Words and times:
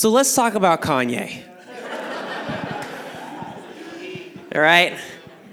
So 0.00 0.08
let's 0.08 0.34
talk 0.34 0.54
about 0.54 0.80
Kanye. 0.80 1.42
All 4.54 4.60
right. 4.62 4.96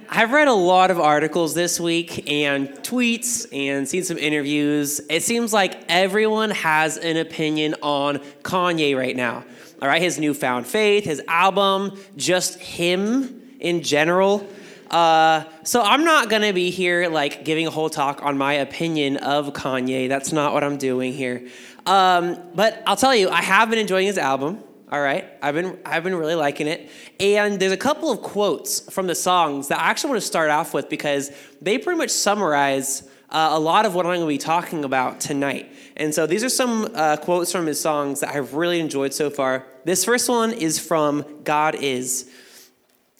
I've 0.07 0.31
read 0.31 0.47
a 0.47 0.53
lot 0.53 0.89
of 0.89 1.01
articles 1.01 1.53
this 1.53 1.81
week 1.81 2.31
and 2.31 2.69
tweets 2.69 3.45
and 3.51 3.85
seen 3.85 4.05
some 4.05 4.17
interviews. 4.17 5.01
It 5.09 5.23
seems 5.23 5.51
like 5.51 5.83
everyone 5.89 6.51
has 6.51 6.95
an 6.95 7.17
opinion 7.17 7.75
on 7.81 8.19
Kanye 8.43 8.97
right 8.97 9.17
now. 9.17 9.43
All 9.81 9.89
right, 9.89 10.01
his 10.01 10.17
newfound 10.17 10.65
faith, 10.65 11.03
his 11.03 11.21
album, 11.27 11.99
just 12.15 12.57
him 12.57 13.57
in 13.59 13.83
general. 13.83 14.47
Uh, 14.89 15.43
so 15.63 15.81
I'm 15.81 16.03
not 16.03 16.29
gonna 16.29 16.53
be 16.53 16.69
here 16.69 17.09
like 17.09 17.43
giving 17.43 17.67
a 17.67 17.71
whole 17.71 17.89
talk 17.89 18.23
on 18.23 18.37
my 18.37 18.53
opinion 18.53 19.17
of 19.17 19.53
Kanye. 19.53 20.07
That's 20.07 20.31
not 20.31 20.53
what 20.53 20.63
I'm 20.63 20.77
doing 20.77 21.13
here. 21.13 21.47
Um, 21.85 22.37
but 22.55 22.83
I'll 22.85 22.95
tell 22.95 23.15
you, 23.15 23.29
I 23.29 23.41
have 23.41 23.69
been 23.69 23.79
enjoying 23.79 24.07
his 24.07 24.17
album. 24.17 24.63
All 24.89 25.01
right, 25.01 25.25
I've 25.41 25.53
been 25.53 25.77
I've 25.85 26.03
been 26.03 26.15
really 26.15 26.35
liking 26.35 26.67
it, 26.67 26.89
and 27.19 27.59
there's 27.59 27.73
a 27.73 27.77
couple 27.77 28.09
of 28.09 28.21
quotes 28.21 28.89
from 28.89 29.07
the 29.07 29.15
songs 29.15 29.67
that 29.67 29.79
I 29.79 29.89
actually 29.89 30.11
want 30.11 30.21
to 30.21 30.27
start 30.27 30.49
off 30.49 30.73
with 30.73 30.87
because 30.87 31.29
they 31.61 31.77
pretty 31.77 31.97
much 31.97 32.09
summarize 32.09 33.03
uh, 33.29 33.49
a 33.51 33.59
lot 33.59 33.85
of 33.85 33.95
what 33.95 34.05
I'm 34.05 34.11
going 34.11 34.21
to 34.21 34.27
be 34.27 34.37
talking 34.37 34.85
about 34.85 35.19
tonight. 35.19 35.71
And 35.97 36.13
so 36.13 36.25
these 36.25 36.43
are 36.43 36.49
some 36.49 36.89
uh, 36.93 37.17
quotes 37.17 37.51
from 37.51 37.65
his 37.65 37.79
songs 37.79 38.21
that 38.21 38.33
I've 38.33 38.53
really 38.53 38.79
enjoyed 38.79 39.13
so 39.13 39.29
far. 39.29 39.65
This 39.83 40.05
first 40.05 40.29
one 40.29 40.53
is 40.53 40.79
from 40.79 41.25
God 41.43 41.75
Is. 41.75 42.29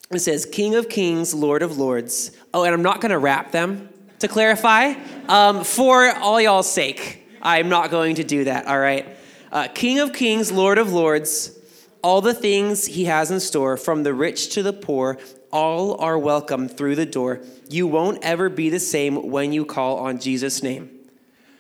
It 0.10 0.20
says, 0.20 0.46
King 0.46 0.76
of 0.76 0.88
Kings, 0.88 1.34
Lord 1.34 1.62
of 1.62 1.78
Lords. 1.78 2.32
Oh, 2.54 2.64
and 2.64 2.74
I'm 2.74 2.82
not 2.82 3.02
going 3.02 3.12
to 3.12 3.18
rap 3.18 3.52
them 3.52 3.90
to 4.20 4.28
clarify. 4.28 4.94
Um, 5.28 5.64
for 5.66 6.10
all 6.12 6.40
y'all's 6.40 6.72
sake, 6.72 7.28
I'm 7.42 7.68
not 7.68 7.92
going 7.92 8.16
to 8.16 8.24
do 8.24 8.46
that, 8.46 8.68
all 8.68 8.80
right? 8.80 9.06
Uh, 9.52 9.68
King 9.68 10.00
of 10.00 10.14
Kings, 10.14 10.52
Lord 10.52 10.78
of 10.78 10.94
Lords, 10.94 11.58
all 12.02 12.22
the 12.22 12.34
things 12.34 12.86
he 12.86 13.06
has 13.06 13.32
in 13.32 13.40
store, 13.42 13.76
from 13.76 14.04
the 14.04 14.14
rich 14.14 14.54
to 14.54 14.64
the 14.64 14.72
poor, 14.72 15.18
all 15.52 16.00
are 16.00 16.18
welcome 16.18 16.70
through 16.70 16.96
the 16.96 17.06
door. 17.06 17.42
You 17.70 17.86
won't 17.88 18.20
ever 18.24 18.50
be 18.50 18.70
the 18.70 18.80
same 18.80 19.30
when 19.30 19.52
you 19.52 19.66
call 19.66 19.98
on 19.98 20.20
Jesus' 20.20 20.64
name. 20.64 20.90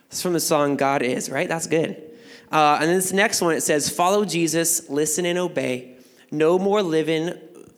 It's 0.10 0.22
from 0.22 0.34
the 0.34 0.40
song 0.40 0.78
God 0.78 1.02
Is, 1.02 1.30
right? 1.30 1.50
That's 1.50 1.68
good. 1.68 2.02
Uh, 2.50 2.78
and 2.80 2.90
then 2.90 2.96
this 2.96 3.12
next 3.12 3.42
one, 3.42 3.56
it 3.56 3.62
says, 3.62 3.90
Follow 3.90 4.24
Jesus, 4.24 4.90
listen 4.90 5.26
and 5.26 5.38
obey. 5.38 5.98
No 6.32 6.60
more 6.60 6.82
living 6.82 7.34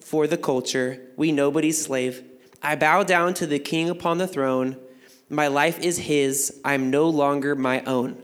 for 0.10 0.26
the 0.26 0.38
culture. 0.38 1.00
We 1.18 1.32
nobody's 1.32 1.80
slave. 1.80 2.24
I 2.64 2.76
bow 2.76 3.04
down 3.04 3.36
to 3.36 3.46
the 3.46 3.60
king 3.60 3.92
upon 3.92 4.18
the 4.18 4.26
throne. 4.26 4.76
My 5.30 5.50
life 5.50 5.78
is 5.82 6.00
his. 6.00 6.60
I'm 6.66 6.90
no 6.90 7.08
longer 7.10 7.56
my 7.56 7.82
own. 7.82 8.20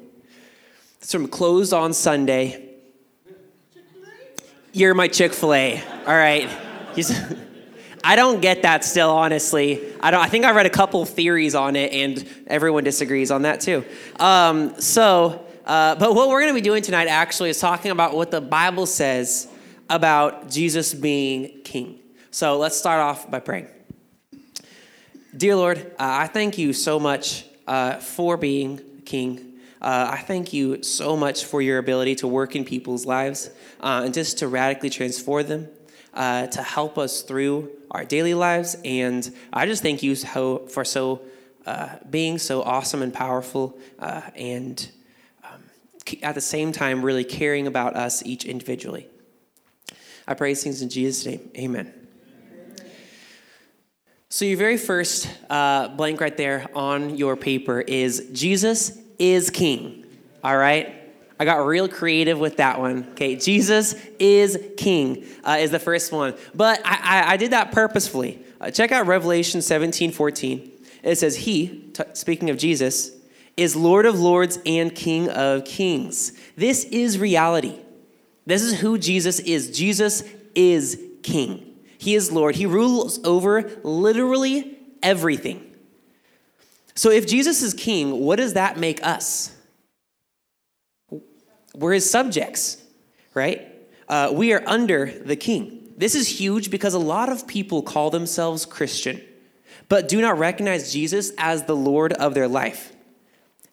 It's 0.99 1.11
from 1.11 1.27
Closed 1.27 1.73
on 1.73 1.93
Sunday. 1.93 2.71
You're 4.73 4.95
my 4.95 5.07
Chick 5.07 5.31
fil 5.31 5.53
A. 5.53 5.83
All 6.07 6.15
right. 6.15 6.49
I 8.03 8.15
don't 8.15 8.41
get 8.41 8.63
that 8.63 8.83
still, 8.83 9.11
honestly. 9.11 9.93
I 10.01 10.09
don't. 10.09 10.21
I 10.21 10.27
think 10.27 10.43
I 10.43 10.53
read 10.53 10.65
a 10.65 10.71
couple 10.71 11.05
theories 11.05 11.53
on 11.53 11.75
it, 11.75 11.93
and 11.93 12.27
everyone 12.47 12.83
disagrees 12.83 13.29
on 13.29 13.43
that 13.43 13.61
too. 13.61 13.85
Um, 14.19 14.81
so, 14.81 15.45
uh, 15.67 15.93
but 15.93 16.15
what 16.15 16.29
we're 16.29 16.41
going 16.41 16.51
to 16.51 16.59
be 16.59 16.65
doing 16.65 16.81
tonight 16.81 17.09
actually 17.09 17.51
is 17.51 17.59
talking 17.59 17.91
about 17.91 18.15
what 18.15 18.31
the 18.31 18.41
Bible 18.41 18.87
says 18.87 19.49
about 19.89 20.49
Jesus 20.49 20.93
being 20.93 21.61
King. 21.63 21.99
So 22.31 22.57
let's 22.57 22.77
start 22.77 23.01
off 23.01 23.29
by 23.29 23.39
praying. 23.39 23.67
Dear 25.35 25.55
Lord, 25.55 25.77
uh, 25.77 25.83
I 25.99 26.27
thank 26.27 26.57
you 26.57 26.73
so 26.73 26.99
much 26.99 27.45
uh, 27.67 27.97
for 27.97 28.37
being 28.37 28.79
King. 29.05 29.53
Uh, 29.81 30.09
I 30.13 30.17
thank 30.17 30.53
you 30.53 30.81
so 30.81 31.15
much 31.15 31.45
for 31.45 31.61
your 31.61 31.77
ability 31.77 32.15
to 32.15 32.27
work 32.27 32.55
in 32.55 32.65
people's 32.65 33.05
lives 33.05 33.49
uh, 33.81 34.03
and 34.05 34.13
just 34.13 34.39
to 34.39 34.47
radically 34.47 34.89
transform 34.89 35.47
them, 35.47 35.67
uh, 36.13 36.47
to 36.47 36.63
help 36.63 36.97
us 36.97 37.21
through 37.21 37.69
our 37.91 38.05
daily 38.05 38.33
lives. 38.33 38.77
And 38.83 39.29
I 39.53 39.65
just 39.65 39.83
thank 39.83 40.01
you 40.01 40.15
so, 40.15 40.59
for 40.67 40.83
so 40.85 41.21
uh, 41.65 41.97
being 42.09 42.37
so 42.37 42.63
awesome 42.63 43.01
and 43.01 43.13
powerful, 43.13 43.77
and 43.99 44.89
um, 45.43 45.63
at 46.23 46.35
the 46.35 46.41
same 46.41 46.71
time, 46.71 47.03
really 47.03 47.23
caring 47.23 47.67
about 47.67 47.95
us 47.95 48.23
each 48.23 48.45
individually. 48.45 49.07
I 50.27 50.33
pray 50.33 50.51
these 50.51 50.63
things 50.63 50.81
in 50.81 50.89
Jesus' 50.89 51.25
name. 51.25 51.49
Amen. 51.57 51.93
So, 54.29 54.43
your 54.43 54.57
very 54.57 54.77
first 54.77 55.29
uh, 55.49 55.89
blank 55.89 56.19
right 56.19 56.35
there 56.35 56.67
on 56.75 57.15
your 57.15 57.37
paper 57.37 57.79
is 57.79 58.29
Jesus 58.33 58.97
is 59.17 59.49
king. 59.49 60.05
All 60.43 60.57
right? 60.57 60.93
I 61.39 61.45
got 61.45 61.65
real 61.65 61.87
creative 61.87 62.39
with 62.39 62.57
that 62.57 62.79
one. 62.79 63.09
Okay, 63.11 63.35
Jesus 63.35 63.95
is 64.19 64.57
king 64.77 65.25
uh, 65.43 65.57
is 65.59 65.71
the 65.71 65.79
first 65.79 66.11
one. 66.11 66.33
But 66.53 66.81
I, 66.85 66.99
I, 67.01 67.33
I 67.33 67.37
did 67.37 67.51
that 67.51 67.71
purposefully. 67.71 68.43
Uh, 68.59 68.71
check 68.71 68.91
out 68.91 69.05
Revelation 69.05 69.61
17 69.61 70.11
14. 70.11 70.71
It 71.03 71.17
says, 71.17 71.35
He, 71.37 71.91
t- 71.93 72.03
speaking 72.13 72.49
of 72.49 72.57
Jesus, 72.57 73.11
is 73.57 73.75
Lord 73.75 74.05
of 74.05 74.19
lords 74.19 74.59
and 74.65 74.93
King 74.93 75.29
of 75.29 75.65
kings. 75.65 76.33
This 76.55 76.83
is 76.85 77.19
reality. 77.19 77.79
This 78.45 78.61
is 78.61 78.79
who 78.79 78.97
Jesus 78.97 79.39
is. 79.39 79.75
Jesus 79.75 80.23
is 80.53 80.99
king. 81.23 81.75
He 81.97 82.15
is 82.15 82.31
Lord. 82.31 82.55
He 82.55 82.65
rules 82.65 83.23
over 83.25 83.69
literally 83.83 84.77
everything. 85.01 85.73
So 86.93 87.09
if 87.09 87.27
Jesus 87.27 87.61
is 87.61 87.73
king, 87.73 88.19
what 88.19 88.37
does 88.37 88.53
that 88.53 88.77
make 88.77 89.05
us? 89.05 89.55
We're 91.73 91.93
his 91.93 92.09
subjects, 92.09 92.81
right? 93.33 93.67
Uh, 94.07 94.31
we 94.33 94.53
are 94.53 94.63
under 94.65 95.07
the 95.07 95.35
king. 95.35 95.93
This 95.97 96.15
is 96.15 96.27
huge 96.27 96.69
because 96.69 96.93
a 96.93 96.99
lot 96.99 97.29
of 97.29 97.47
people 97.47 97.81
call 97.81 98.09
themselves 98.11 98.65
Christian, 98.65 99.21
but 99.89 100.07
do 100.07 100.21
not 100.21 100.37
recognize 100.37 100.93
Jesus 100.93 101.31
as 101.37 101.63
the 101.63 101.75
Lord 101.75 102.13
of 102.13 102.33
their 102.33 102.47
life. 102.47 102.93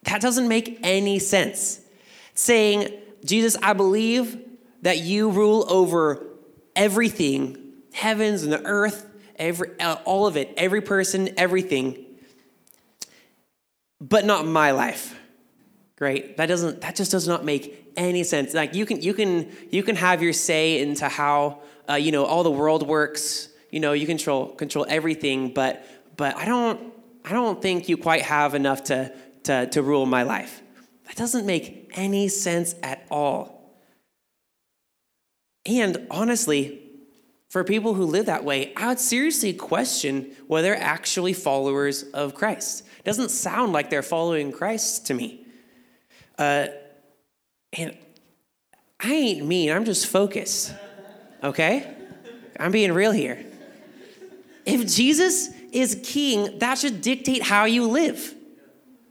That 0.05 0.21
doesn't 0.21 0.49
make 0.49 0.81
any 0.83 1.19
sense. 1.19 1.81
Saying, 2.35 2.93
Jesus, 3.25 3.57
I 3.63 3.73
believe 3.73 4.41
that 4.83 4.99
you 4.99 5.31
rule 5.31 5.65
over 5.69 6.27
everything, 6.77 7.57
heavens 7.93 8.43
and 8.43 8.53
the 8.53 8.65
earth, 8.65 9.07
every, 9.37 9.79
uh, 9.81 9.97
all 10.05 10.27
of 10.27 10.37
it, 10.37 10.53
every 10.57 10.81
person, 10.81 11.31
everything, 11.37 12.05
but 14.01 14.25
not 14.25 14.47
my 14.47 14.73
life. 14.73 15.19
Great. 15.97 16.37
That 16.37 16.47
doesn't. 16.47 16.81
That 16.81 16.97
just 16.97 17.13
does 17.13 17.29
not 17.29 17.45
make 17.45 17.93
any 17.97 18.25
sense. 18.25 18.55
Like 18.55 18.75
you 18.75 18.85
can 18.85 19.01
you 19.01 19.15
can 19.15 19.53
you 19.71 19.85
can 19.85 19.95
have 19.95 20.21
your 20.21 20.33
say 20.33 20.81
into 20.81 21.09
how 21.09 21.61
uh, 21.89 21.95
you 21.95 22.11
know 22.11 22.25
all 22.25 22.43
the 22.43 22.51
world 22.51 22.87
works. 22.87 23.49
You 23.71 23.79
know 23.79 23.93
you 23.93 24.07
control 24.07 24.49
control 24.49 24.85
everything, 24.89 25.55
but 25.55 25.87
but 26.17 26.37
I 26.37 26.45
don't 26.45 26.93
I 27.25 27.33
don't 27.33 27.63
think 27.63 27.89
you 27.89 27.97
quite 27.97 28.23
have 28.23 28.57
enough 28.57 28.83
to 28.85 29.15
to 29.45 29.67
to 29.69 29.81
rule 29.83 30.05
my 30.05 30.25
life. 30.25 30.61
That 31.07 31.17
doesn't 31.17 31.47
make 31.47 31.93
any 31.95 32.27
sense 32.27 32.75
at 32.83 33.07
all. 33.09 33.62
And 35.65 36.07
honestly, 36.11 36.81
for 37.49 37.65
people 37.65 37.95
who 37.95 38.05
live 38.05 38.27
that 38.27 38.45
way, 38.45 38.73
I 38.77 38.89
would 38.89 38.99
seriously 38.99 39.53
question 39.53 40.33
whether 40.47 40.69
they're 40.69 40.83
actually 40.83 41.33
followers 41.33 42.03
of 42.03 42.35
Christ. 42.35 42.85
It 42.99 43.05
doesn't 43.05 43.31
sound 43.31 43.73
like 43.73 43.91
they're 43.91 44.03
following 44.03 44.53
Christ 44.53 45.07
to 45.09 45.15
me. 45.15 45.45
Uh, 46.39 46.69
and 47.75 47.97
I 48.99 49.13
ain't 49.13 49.47
mean, 49.47 49.71
I'm 49.71 49.85
just 49.85 50.07
focused, 50.07 50.73
okay? 51.43 51.95
I'm 52.59 52.73
being 52.73 52.93
real 52.93 53.13
here. 53.13 53.45
If 54.65 54.87
Jesus 54.87 55.51
is 55.73 56.01
king, 56.05 56.59
that 56.61 56.79
should 56.79 57.01
dictate 57.01 57.43
how 57.43 57.65
you 57.65 57.89
live. 57.89 58.35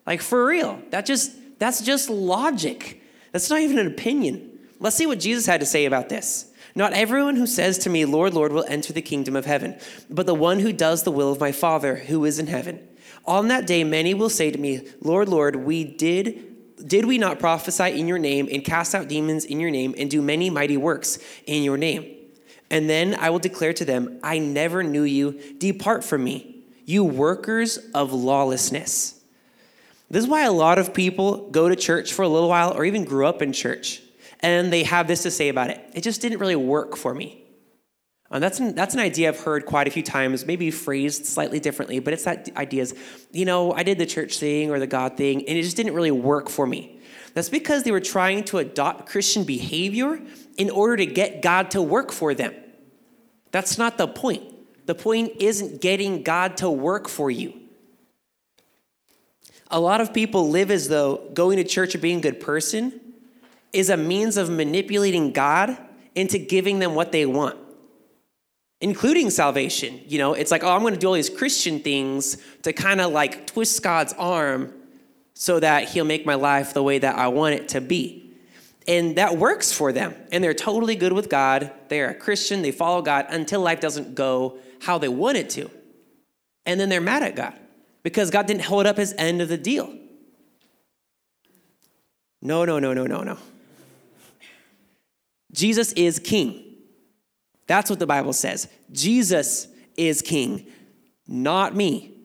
Like 0.05 0.21
for 0.21 0.45
real. 0.45 0.81
That 0.89 1.05
just 1.05 1.31
that's 1.59 1.81
just 1.81 2.09
logic. 2.09 3.01
That's 3.31 3.49
not 3.49 3.59
even 3.59 3.77
an 3.77 3.87
opinion. 3.87 4.50
Let's 4.81 4.95
see 4.95 5.05
what 5.05 5.19
Jesus 5.19 5.45
had 5.45 5.59
to 5.59 5.65
say 5.65 5.85
about 5.85 6.09
this. 6.09 6.51
Not 6.73 6.93
everyone 6.93 7.35
who 7.35 7.45
says 7.45 7.77
to 7.79 7.89
me, 7.89 8.03
Lord, 8.03 8.33
Lord, 8.33 8.51
will 8.51 8.65
enter 8.67 8.91
the 8.91 9.01
kingdom 9.01 9.35
of 9.35 9.45
heaven, 9.45 9.77
but 10.09 10.25
the 10.25 10.33
one 10.33 10.59
who 10.59 10.73
does 10.73 11.03
the 11.03 11.11
will 11.11 11.31
of 11.31 11.39
my 11.39 11.51
Father 11.51 11.97
who 11.97 12.25
is 12.25 12.39
in 12.39 12.47
heaven. 12.47 12.87
On 13.25 13.49
that 13.49 13.67
day, 13.67 13.83
many 13.83 14.15
will 14.15 14.29
say 14.29 14.49
to 14.49 14.57
me, 14.57 14.81
Lord, 14.99 15.29
Lord, 15.29 15.55
we 15.55 15.83
did. 15.83 16.47
Did 16.87 17.05
we 17.05 17.19
not 17.19 17.37
prophesy 17.37 17.99
in 17.99 18.07
your 18.07 18.17
name 18.17 18.49
and 18.51 18.65
cast 18.65 18.95
out 18.95 19.07
demons 19.07 19.45
in 19.45 19.59
your 19.59 19.69
name 19.69 19.93
and 19.99 20.09
do 20.09 20.19
many 20.19 20.49
mighty 20.49 20.77
works 20.77 21.19
in 21.45 21.61
your 21.61 21.77
name? 21.77 22.15
And 22.71 22.89
then 22.89 23.13
I 23.13 23.29
will 23.29 23.39
declare 23.39 23.73
to 23.73 23.85
them, 23.85 24.19
I 24.23 24.39
never 24.39 24.81
knew 24.81 25.03
you. 25.03 25.39
Depart 25.59 26.03
from 26.03 26.23
me, 26.23 26.63
you 26.85 27.03
workers 27.03 27.77
of 27.93 28.13
lawlessness. 28.13 29.21
This 30.09 30.23
is 30.23 30.29
why 30.29 30.43
a 30.43 30.51
lot 30.51 30.79
of 30.79 30.93
people 30.93 31.49
go 31.51 31.69
to 31.69 31.75
church 31.75 32.13
for 32.13 32.23
a 32.23 32.27
little 32.27 32.49
while 32.49 32.75
or 32.75 32.83
even 32.83 33.05
grew 33.05 33.27
up 33.27 33.43
in 33.43 33.53
church 33.53 34.01
and 34.41 34.71
they 34.71 34.83
have 34.83 35.07
this 35.07 35.23
to 35.23 35.31
say 35.31 35.49
about 35.49 35.69
it. 35.69 35.79
It 35.93 36.01
just 36.01 36.21
didn't 36.21 36.39
really 36.39 36.55
work 36.55 36.97
for 36.97 37.13
me. 37.13 37.43
And 38.31 38.41
that's, 38.41 38.61
an, 38.61 38.75
that's 38.75 38.93
an 38.93 39.01
idea 39.01 39.27
I've 39.27 39.41
heard 39.41 39.65
quite 39.65 39.89
a 39.89 39.91
few 39.91 40.03
times, 40.03 40.45
maybe 40.45 40.71
phrased 40.71 41.25
slightly 41.25 41.59
differently, 41.59 41.99
but 41.99 42.13
it's 42.13 42.23
that 42.23 42.49
idea 42.55 42.81
is, 42.81 42.95
you 43.33 43.43
know, 43.43 43.73
I 43.73 43.83
did 43.83 43.97
the 43.97 44.05
church 44.05 44.37
thing 44.39 44.71
or 44.71 44.79
the 44.79 44.87
God 44.87 45.17
thing, 45.17 45.39
and 45.39 45.57
it 45.57 45.63
just 45.63 45.75
didn't 45.75 45.93
really 45.93 46.11
work 46.11 46.49
for 46.49 46.65
me. 46.65 47.01
That's 47.33 47.49
because 47.49 47.83
they 47.83 47.91
were 47.91 47.99
trying 47.99 48.45
to 48.45 48.59
adopt 48.59 49.09
Christian 49.09 49.43
behavior 49.43 50.21
in 50.57 50.69
order 50.69 50.95
to 50.97 51.05
get 51.05 51.41
God 51.41 51.71
to 51.71 51.81
work 51.81 52.11
for 52.11 52.33
them. 52.33 52.53
That's 53.51 53.77
not 53.77 53.97
the 53.97 54.07
point. 54.07 54.43
The 54.85 54.95
point 54.95 55.33
isn't 55.39 55.81
getting 55.81 56.23
God 56.23 56.57
to 56.57 56.69
work 56.69 57.09
for 57.09 57.29
you. 57.29 57.53
A 59.69 59.79
lot 59.79 59.99
of 59.99 60.13
people 60.13 60.49
live 60.49 60.71
as 60.71 60.87
though 60.87 61.29
going 61.33 61.57
to 61.57 61.65
church 61.65 61.95
or 61.95 61.97
being 61.97 62.19
a 62.19 62.21
good 62.21 62.39
person 62.39 63.00
is 63.73 63.89
a 63.89 63.97
means 63.97 64.37
of 64.37 64.49
manipulating 64.49 65.31
God 65.31 65.77
into 66.15 66.37
giving 66.37 66.79
them 66.79 66.95
what 66.95 67.11
they 67.11 67.25
want 67.25 67.57
including 68.81 69.29
salvation. 69.29 70.01
You 70.07 70.17
know, 70.17 70.33
it's 70.33 70.51
like, 70.51 70.63
oh, 70.63 70.69
I'm 70.69 70.81
going 70.81 70.95
to 70.95 70.99
do 70.99 71.07
all 71.07 71.13
these 71.13 71.29
Christian 71.29 71.79
things 71.79 72.37
to 72.63 72.73
kind 72.73 72.99
of 72.99 73.11
like 73.11 73.47
twist 73.47 73.81
God's 73.81 74.11
arm 74.13 74.73
so 75.35 75.59
that 75.59 75.89
he'll 75.89 76.05
make 76.05 76.25
my 76.25 76.35
life 76.35 76.73
the 76.73 76.83
way 76.83 76.97
that 76.99 77.17
I 77.17 77.27
want 77.29 77.55
it 77.55 77.69
to 77.69 77.81
be. 77.81 78.33
And 78.87 79.15
that 79.17 79.37
works 79.37 79.71
for 79.71 79.93
them. 79.93 80.15
And 80.31 80.43
they're 80.43 80.55
totally 80.55 80.95
good 80.95 81.13
with 81.13 81.29
God. 81.29 81.71
They're 81.87 82.09
a 82.09 82.15
Christian. 82.15 82.63
They 82.63 82.71
follow 82.71 83.03
God 83.03 83.27
until 83.29 83.61
life 83.61 83.79
doesn't 83.79 84.15
go 84.15 84.57
how 84.81 84.97
they 84.97 85.07
want 85.07 85.37
it 85.37 85.51
to. 85.51 85.69
And 86.65 86.79
then 86.79 86.89
they're 86.89 86.99
mad 86.99 87.21
at 87.21 87.35
God 87.35 87.53
because 88.01 88.31
God 88.31 88.47
didn't 88.47 88.63
hold 88.63 88.87
up 88.87 88.97
his 88.97 89.13
end 89.17 89.41
of 89.41 89.49
the 89.49 89.57
deal. 89.57 89.95
No, 92.41 92.65
no, 92.65 92.79
no, 92.79 92.93
no, 92.93 93.05
no, 93.05 93.21
no. 93.21 93.37
Jesus 95.51 95.93
is 95.93 96.19
king. 96.19 96.63
That's 97.67 97.89
what 97.89 97.99
the 97.99 98.07
Bible 98.07 98.33
says. 98.33 98.67
Jesus 98.91 99.67
is 99.95 100.21
king, 100.21 100.67
not 101.27 101.75
me, 101.75 102.17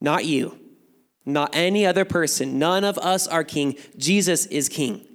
not 0.00 0.24
you, 0.24 0.58
not 1.26 1.50
any 1.54 1.86
other 1.86 2.04
person. 2.04 2.58
None 2.58 2.84
of 2.84 2.98
us 2.98 3.26
are 3.26 3.44
king. 3.44 3.76
Jesus 3.96 4.46
is 4.46 4.68
king. 4.68 5.06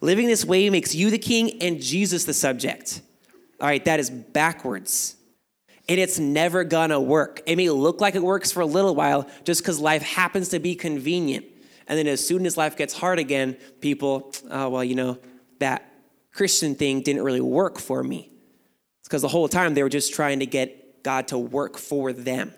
Living 0.00 0.26
this 0.26 0.44
way 0.44 0.70
makes 0.70 0.94
you 0.94 1.10
the 1.10 1.18
king 1.18 1.62
and 1.62 1.80
Jesus 1.80 2.24
the 2.24 2.32
subject. 2.32 3.02
All 3.60 3.66
right, 3.66 3.84
that 3.84 4.00
is 4.00 4.08
backwards. 4.08 5.16
And 5.88 5.98
it's 6.00 6.18
never 6.18 6.64
gonna 6.64 7.00
work. 7.00 7.42
It 7.46 7.56
may 7.56 7.68
look 7.68 8.00
like 8.00 8.14
it 8.14 8.22
works 8.22 8.50
for 8.52 8.60
a 8.60 8.66
little 8.66 8.94
while 8.94 9.28
just 9.44 9.62
because 9.62 9.78
life 9.78 10.02
happens 10.02 10.50
to 10.50 10.58
be 10.58 10.74
convenient. 10.74 11.44
And 11.86 11.98
then 11.98 12.06
as 12.06 12.24
soon 12.24 12.46
as 12.46 12.56
life 12.56 12.76
gets 12.76 12.94
hard 12.94 13.18
again, 13.18 13.56
people, 13.80 14.32
oh, 14.50 14.68
well, 14.68 14.84
you 14.84 14.94
know, 14.94 15.18
that 15.58 15.89
Christian 16.40 16.74
thing 16.74 17.02
didn't 17.02 17.22
really 17.22 17.42
work 17.42 17.78
for 17.78 18.02
me 18.02 18.30
It's 19.00 19.08
because 19.08 19.20
the 19.20 19.28
whole 19.28 19.46
time 19.46 19.74
they 19.74 19.82
were 19.82 19.90
just 19.90 20.14
trying 20.14 20.38
to 20.38 20.46
get 20.46 21.02
God 21.02 21.28
to 21.28 21.36
work 21.36 21.76
for 21.76 22.14
them. 22.14 22.54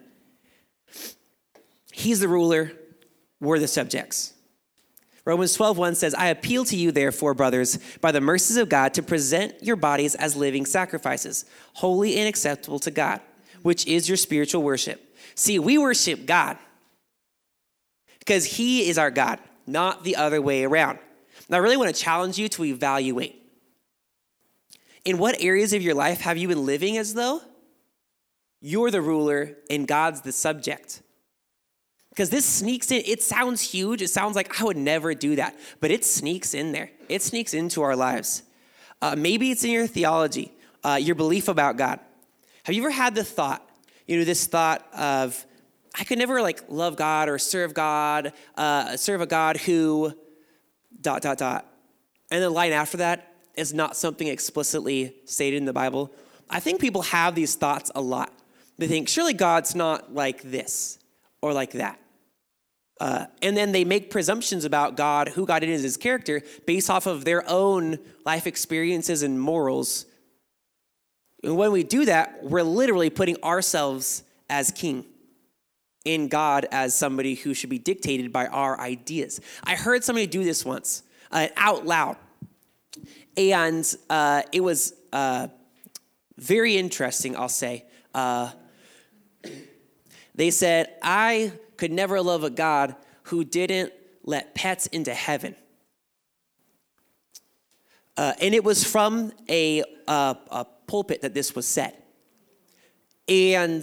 He's 1.91 2.21
the 2.21 2.29
ruler, 2.29 2.71
we're 3.41 3.59
the 3.59 3.67
subjects. 3.67 4.35
Romans 5.25 5.53
12:1 5.55 5.97
says, 5.97 6.15
"I 6.15 6.29
appeal 6.29 6.65
to 6.67 6.77
you 6.77 6.93
therefore, 6.93 7.35
brothers, 7.35 7.81
by 8.01 8.13
the 8.13 8.21
mercies 8.21 8.57
of 8.57 8.69
God, 8.69 8.95
to 8.95 9.03
present 9.03 9.61
your 9.65 9.75
bodies 9.75 10.15
as 10.15 10.37
living 10.37 10.65
sacrifices, 10.65 11.45
holy 11.73 12.17
and 12.17 12.29
acceptable 12.29 12.79
to 12.79 12.91
God, 12.93 13.21
which 13.63 13.85
is 13.89 14.07
your 14.07 14.17
spiritual 14.17 14.63
worship." 14.63 15.13
See, 15.35 15.59
we 15.59 15.77
worship 15.77 16.25
God 16.25 16.57
because 18.21 18.45
he 18.45 18.89
is 18.89 18.97
our 18.97 19.11
God, 19.11 19.41
not 19.67 20.05
the 20.05 20.15
other 20.15 20.41
way 20.41 20.63
around. 20.63 21.01
And 21.49 21.57
I 21.57 21.59
really 21.59 21.77
want 21.77 21.93
to 21.93 22.01
challenge 22.01 22.39
you 22.39 22.49
to 22.51 22.65
evaluate 22.65 23.42
in 25.05 25.19
what 25.19 25.41
areas 25.43 25.73
of 25.73 25.83
your 25.83 25.95
life 25.95 26.21
have 26.21 26.37
you 26.37 26.49
been 26.49 26.65
living 26.65 26.97
as 26.97 27.15
though 27.15 27.41
you're 28.61 28.91
the 28.91 29.03
ruler 29.03 29.57
and 29.69 29.87
God's 29.87 30.21
the 30.21 30.33
subject? 30.33 31.03
Because 32.11 32.31
this 32.31 32.45
sneaks 32.45 32.91
in, 32.91 33.03
it 33.07 33.23
sounds 33.23 33.63
huge. 33.63 34.03
It 34.03 34.09
sounds 34.09 34.37
like 34.37 34.61
I 34.61 34.65
would 34.65 34.77
never 34.77 35.15
do 35.15 35.37
that, 35.37 35.59
but 35.81 35.91
it 35.91 36.05
sneaks 36.05 36.53
in 36.53 36.73
there. 36.73 36.91
It 37.09 37.23
sneaks 37.23 37.55
into 37.55 37.83
our 37.83 37.97
lives. 37.97 38.43
Uh, 39.01 39.17
maybe 39.17 39.51
it's 39.51 39.65
in 39.65 39.71
your 39.71 39.87
theology, 39.87 40.53
uh, 40.85 40.99
your 41.01 41.15
belief 41.15 41.49
about 41.49 41.77
God. 41.77 42.01
Have 42.65 42.75
you 42.75 42.83
ever 42.83 42.91
had 42.91 43.15
the 43.15 43.25
thought, 43.25 43.67
you 44.07 44.19
know, 44.19 44.25
this 44.25 44.47
thought 44.47 44.87
of, 44.95 45.45
I 45.99 46.05
could 46.05 46.19
never 46.19 46.43
like 46.43 46.65
love 46.69 46.97
God 46.97 47.29
or 47.29 47.39
serve 47.39 47.75
God, 47.75 48.33
uh, 48.57 48.97
serve 48.97 49.21
a 49.21 49.27
God 49.27 49.57
who, 49.57 50.13
dot, 51.01 51.23
dot, 51.23 51.39
dot. 51.39 51.67
And 52.31 52.43
the 52.43 52.51
line 52.51 52.73
after 52.73 52.99
that, 52.99 53.32
is 53.57 53.75
not 53.75 53.97
something 53.97 54.29
explicitly 54.29 55.15
stated 55.25 55.57
in 55.57 55.65
the 55.65 55.73
Bible. 55.73 56.13
I 56.49 56.61
think 56.61 56.81
people 56.81 57.03
have 57.03 57.35
these 57.35 57.55
thoughts 57.55 57.91
a 57.95 58.01
lot. 58.01 58.33
They 58.79 58.89
think, 58.89 59.09
surely 59.09 59.35
God's 59.35 59.75
not 59.75 60.15
like 60.15 60.43
this 60.43 60.99
or 61.41 61.53
like 61.53 61.73
that. 61.73 61.99
Uh, 63.01 63.27
and 63.41 63.57
then 63.57 63.73
they 63.73 63.85
make 63.85 64.11
presumptions 64.11 64.65
about 64.65 64.97
God, 64.97 65.29
who 65.29 65.45
God 65.45 65.63
is, 65.65 65.83
his 65.83 65.97
character, 65.97 66.43
based 66.67 66.89
off 66.89 67.07
of 67.07 67.25
their 67.25 67.49
own 67.49 67.99
life 68.25 68.47
experiences 68.47 69.23
and 69.23 69.41
morals. 69.41 70.07
And 71.43 71.57
when 71.57 71.73
we 71.73 71.83
do 71.83 72.05
that, 72.05 72.45
we're 72.45 72.63
literally 72.63 73.11
putting 73.11 73.43
ourselves 73.43 74.23
as 74.49 74.71
king 74.71 75.05
in 76.05 76.29
God 76.29 76.67
as 76.71 76.97
somebody 76.97 77.35
who 77.35 77.55
should 77.55 77.71
be 77.71 77.79
dictated 77.79 78.33
by 78.33 78.47
our 78.47 78.79
ideas. 78.79 79.41
I 79.65 79.75
heard 79.75 80.05
somebody 80.05 80.27
do 80.27 80.45
this 80.45 80.65
once 80.65 81.03
uh, 81.31 81.49
out 81.57 81.87
loud. 81.87 82.17
And 83.37 83.95
uh, 84.11 84.43
it 84.53 84.61
was 84.61 84.95
uh, 85.13 85.49
very 86.37 86.77
interesting, 86.77 87.37
I'll 87.37 87.49
say. 87.49 87.85
Uh, 88.15 88.51
they 90.35 90.51
said, 90.51 90.95
I 91.03 91.53
could 91.77 91.93
never 91.93 92.21
love 92.21 92.45
a 92.45 92.51
God 92.51 92.95
who 93.25 93.45
didn't 93.45 93.93
let 94.25 94.55
pets 94.55 94.87
into 94.87 95.15
heaven. 95.15 95.57
Uh, 98.17 98.35
and 98.41 98.55
it 98.55 98.63
was 98.63 98.85
from 98.85 99.33
a, 99.49 99.83
uh, 100.07 100.35
a 100.51 100.67
pulpit 100.87 101.23
that 101.23 101.35
this 101.35 101.55
was 101.55 101.67
said. 101.67 101.95
And 103.29 103.83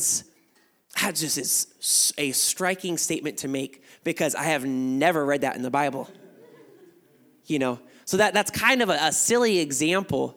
that 1.01 1.15
just 1.15 1.37
is 1.37 2.13
a 2.17 2.31
striking 2.31 2.97
statement 2.97 3.37
to 3.39 3.47
make 3.47 3.83
because 4.03 4.35
I 4.35 4.43
have 4.43 4.65
never 4.65 5.25
read 5.25 5.41
that 5.41 5.55
in 5.55 5.61
the 5.61 5.71
Bible. 5.71 6.09
You 7.45 7.59
know, 7.59 7.79
so 8.09 8.17
that, 8.17 8.33
that's 8.33 8.50
kind 8.50 8.81
of 8.81 8.89
a, 8.89 8.97
a 9.00 9.11
silly 9.11 9.59
example, 9.59 10.35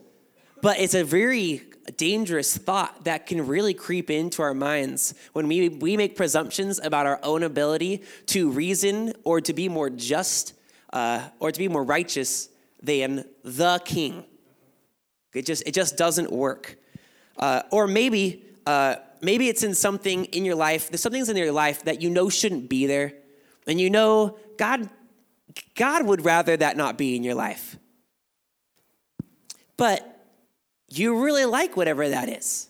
but 0.61 0.79
it's 0.79 0.93
a 0.93 1.03
very 1.03 1.63
dangerous 1.97 2.55
thought 2.55 3.05
that 3.05 3.25
can 3.27 3.47
really 3.47 3.73
creep 3.73 4.11
into 4.11 4.43
our 4.43 4.53
minds 4.53 5.15
when 5.33 5.49
we, 5.49 5.71
we 5.71 5.97
make 5.97 6.15
presumptions 6.15 6.79
about 6.85 7.07
our 7.07 7.19
own 7.23 7.43
ability 7.43 8.03
to 8.27 8.51
reason 8.51 9.15
or 9.25 9.41
to 9.41 9.55
be 9.55 9.71
more 9.71 9.89
just 9.89 10.53
uh, 10.93 11.27
or 11.41 11.51
to 11.51 11.59
be 11.59 11.67
more 11.67 11.83
righteous 11.83 12.51
than 12.83 13.25
the 13.43 13.81
king. 13.87 14.27
It 15.33 15.47
just, 15.47 15.67
it 15.67 15.73
just 15.73 15.97
doesn't 15.97 16.31
work. 16.31 16.77
Uh, 17.39 17.63
or 17.71 17.87
maybe, 17.87 18.45
uh, 18.67 18.97
maybe 19.23 19.49
it's 19.49 19.63
in 19.63 19.75
something 19.75 20.27
in 20.27 20.45
your 20.45 20.57
life, 20.57 20.91
there's 20.91 21.01
something 21.01 21.27
in 21.27 21.37
your 21.39 21.53
life 21.53 21.85
that 21.85 22.03
you 22.03 22.11
know 22.11 22.29
shouldn't 22.29 22.69
be 22.69 22.85
there. 22.85 23.15
And 23.67 23.81
you 23.81 23.89
know, 23.89 24.37
God 24.59 24.91
God 25.75 26.07
would 26.07 26.25
rather 26.25 26.57
that 26.57 26.77
not 26.77 26.99
be 26.99 27.17
in 27.17 27.25
your 27.25 27.35
life. 27.35 27.77
But 29.77 30.09
you 30.89 31.23
really 31.23 31.45
like 31.45 31.77
whatever 31.77 32.09
that 32.09 32.29
is. 32.29 32.69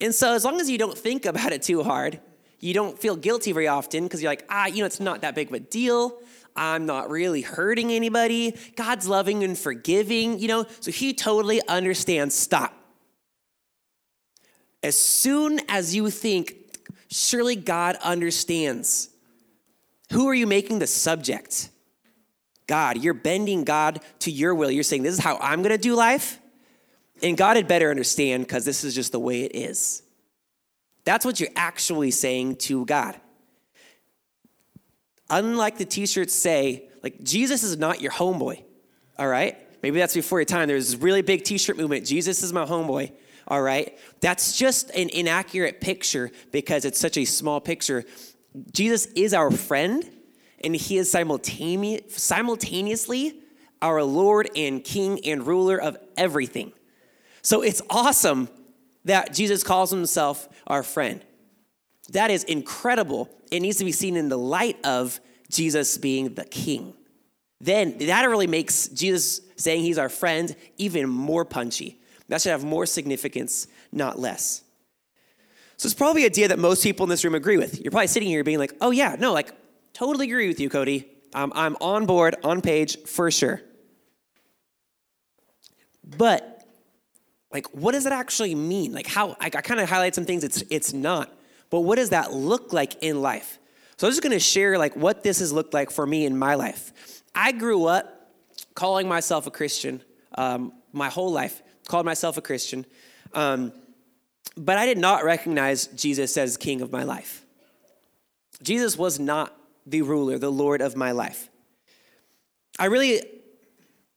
And 0.00 0.14
so, 0.14 0.34
as 0.34 0.44
long 0.44 0.60
as 0.60 0.68
you 0.68 0.78
don't 0.78 0.96
think 0.96 1.24
about 1.24 1.52
it 1.52 1.62
too 1.62 1.82
hard, 1.82 2.20
you 2.60 2.74
don't 2.74 2.98
feel 2.98 3.16
guilty 3.16 3.52
very 3.52 3.68
often 3.68 4.04
because 4.04 4.22
you're 4.22 4.30
like, 4.30 4.44
ah, 4.48 4.66
you 4.66 4.80
know, 4.80 4.86
it's 4.86 5.00
not 5.00 5.22
that 5.22 5.34
big 5.34 5.48
of 5.48 5.54
a 5.54 5.60
deal. 5.60 6.18
I'm 6.56 6.86
not 6.86 7.10
really 7.10 7.42
hurting 7.42 7.90
anybody. 7.90 8.56
God's 8.76 9.08
loving 9.08 9.42
and 9.42 9.58
forgiving, 9.58 10.38
you 10.38 10.48
know, 10.48 10.66
so 10.80 10.90
He 10.90 11.14
totally 11.14 11.60
understands. 11.68 12.34
Stop. 12.34 12.74
As 14.82 15.00
soon 15.00 15.60
as 15.68 15.94
you 15.94 16.10
think, 16.10 16.54
surely 17.08 17.56
God 17.56 17.96
understands, 18.02 19.08
who 20.12 20.28
are 20.28 20.34
you 20.34 20.46
making 20.46 20.78
the 20.78 20.86
subject? 20.86 21.70
God. 22.66 23.02
You're 23.02 23.14
bending 23.14 23.64
God 23.64 24.00
to 24.20 24.30
your 24.30 24.54
will. 24.54 24.70
You're 24.70 24.82
saying, 24.82 25.02
This 25.02 25.14
is 25.14 25.20
how 25.20 25.36
I'm 25.40 25.62
going 25.62 25.74
to 25.74 25.78
do 25.78 25.94
life. 25.94 26.40
And 27.22 27.36
God 27.36 27.56
had 27.56 27.68
better 27.68 27.90
understand 27.90 28.44
because 28.44 28.64
this 28.64 28.84
is 28.84 28.94
just 28.94 29.12
the 29.12 29.20
way 29.20 29.42
it 29.42 29.54
is. 29.54 30.02
That's 31.04 31.24
what 31.24 31.38
you're 31.38 31.50
actually 31.54 32.10
saying 32.10 32.56
to 32.56 32.84
God. 32.86 33.18
Unlike 35.30 35.78
the 35.78 35.84
t 35.84 36.06
shirts 36.06 36.34
say, 36.34 36.88
like, 37.02 37.22
Jesus 37.22 37.62
is 37.62 37.76
not 37.76 38.00
your 38.00 38.12
homeboy, 38.12 38.62
all 39.18 39.28
right? 39.28 39.56
Maybe 39.82 39.98
that's 39.98 40.14
before 40.14 40.40
your 40.40 40.46
time. 40.46 40.68
There's 40.68 40.92
this 40.92 41.00
really 41.00 41.22
big 41.22 41.44
t 41.44 41.58
shirt 41.58 41.76
movement 41.76 42.06
Jesus 42.06 42.42
is 42.42 42.52
my 42.52 42.64
homeboy, 42.64 43.12
all 43.46 43.60
right? 43.60 43.98
That's 44.20 44.56
just 44.56 44.90
an 44.90 45.10
inaccurate 45.10 45.80
picture 45.80 46.30
because 46.52 46.84
it's 46.84 46.98
such 46.98 47.16
a 47.16 47.24
small 47.24 47.60
picture. 47.60 48.04
Jesus 48.72 49.06
is 49.14 49.34
our 49.34 49.50
friend 49.50 50.08
and 50.64 50.74
he 50.74 50.98
is 50.98 51.10
simultaneously 51.10 53.40
our 53.82 54.02
Lord 54.02 54.50
and 54.56 54.82
King 54.82 55.20
and 55.24 55.46
ruler 55.46 55.80
of 55.80 55.96
everything. 56.16 56.72
So 57.42 57.62
it's 57.62 57.82
awesome 57.90 58.48
that 59.04 59.34
Jesus 59.34 59.62
calls 59.62 59.90
himself 59.90 60.48
our 60.66 60.82
friend. 60.82 61.22
That 62.10 62.30
is 62.30 62.44
incredible. 62.44 63.28
It 63.50 63.60
needs 63.60 63.76
to 63.78 63.84
be 63.84 63.92
seen 63.92 64.16
in 64.16 64.30
the 64.30 64.38
light 64.38 64.78
of 64.84 65.20
Jesus 65.50 65.98
being 65.98 66.34
the 66.34 66.44
king. 66.44 66.94
Then 67.60 67.98
that 67.98 68.24
really 68.24 68.46
makes 68.46 68.88
Jesus 68.88 69.40
saying 69.56 69.82
he's 69.82 69.98
our 69.98 70.08
friend 70.08 70.54
even 70.78 71.08
more 71.08 71.44
punchy. 71.44 72.00
That 72.28 72.40
should 72.40 72.52
have 72.52 72.64
more 72.64 72.86
significance, 72.86 73.66
not 73.92 74.18
less. 74.18 74.62
So 75.76 75.86
it's 75.86 75.94
probably 75.94 76.22
an 76.22 76.30
idea 76.30 76.48
that 76.48 76.58
most 76.58 76.82
people 76.82 77.04
in 77.04 77.10
this 77.10 77.24
room 77.24 77.34
agree 77.34 77.58
with. 77.58 77.80
You're 77.80 77.90
probably 77.90 78.06
sitting 78.06 78.28
here 78.28 78.44
being 78.44 78.58
like, 78.58 78.74
oh, 78.80 78.90
yeah, 78.90 79.16
no, 79.18 79.32
like, 79.32 79.52
totally 79.94 80.26
agree 80.26 80.48
with 80.48 80.60
you, 80.60 80.68
Cody. 80.68 81.08
Um, 81.32 81.52
I'm 81.54 81.76
on 81.80 82.04
board, 82.04 82.36
on 82.44 82.60
page, 82.60 82.98
for 83.04 83.30
sure. 83.30 83.62
But, 86.04 86.62
like, 87.50 87.66
what 87.74 87.92
does 87.92 88.04
it 88.04 88.12
actually 88.12 88.54
mean? 88.54 88.92
Like, 88.92 89.06
how, 89.06 89.30
I, 89.40 89.46
I 89.46 89.48
kind 89.48 89.80
of 89.80 89.88
highlight 89.88 90.14
some 90.14 90.26
things 90.26 90.44
it's, 90.44 90.62
it's 90.70 90.92
not. 90.92 91.32
But 91.70 91.80
what 91.80 91.96
does 91.96 92.10
that 92.10 92.32
look 92.32 92.72
like 92.72 93.02
in 93.02 93.22
life? 93.22 93.58
So 93.96 94.06
I'm 94.06 94.12
just 94.12 94.22
gonna 94.22 94.38
share, 94.38 94.76
like, 94.76 94.94
what 94.94 95.22
this 95.22 95.38
has 95.38 95.52
looked 95.52 95.72
like 95.72 95.90
for 95.90 96.06
me 96.06 96.26
in 96.26 96.36
my 96.36 96.54
life. 96.54 97.22
I 97.34 97.52
grew 97.52 97.86
up 97.86 98.30
calling 98.74 99.08
myself 99.08 99.46
a 99.46 99.50
Christian 99.50 100.02
um, 100.36 100.72
my 100.92 101.08
whole 101.08 101.32
life, 101.32 101.62
called 101.88 102.04
myself 102.04 102.36
a 102.36 102.42
Christian. 102.42 102.84
Um, 103.32 103.72
but 104.56 104.78
I 104.78 104.86
did 104.86 104.98
not 104.98 105.24
recognize 105.24 105.86
Jesus 105.88 106.36
as 106.36 106.56
king 106.56 106.80
of 106.80 106.92
my 106.92 107.02
life. 107.02 107.44
Jesus 108.62 108.96
was 108.96 109.18
not 109.18 109.52
the 109.86 110.02
ruler, 110.02 110.38
the 110.38 110.50
Lord 110.50 110.80
of 110.80 110.96
my 110.96 111.12
life. 111.12 111.48
I 112.78 112.86
really, 112.86 113.22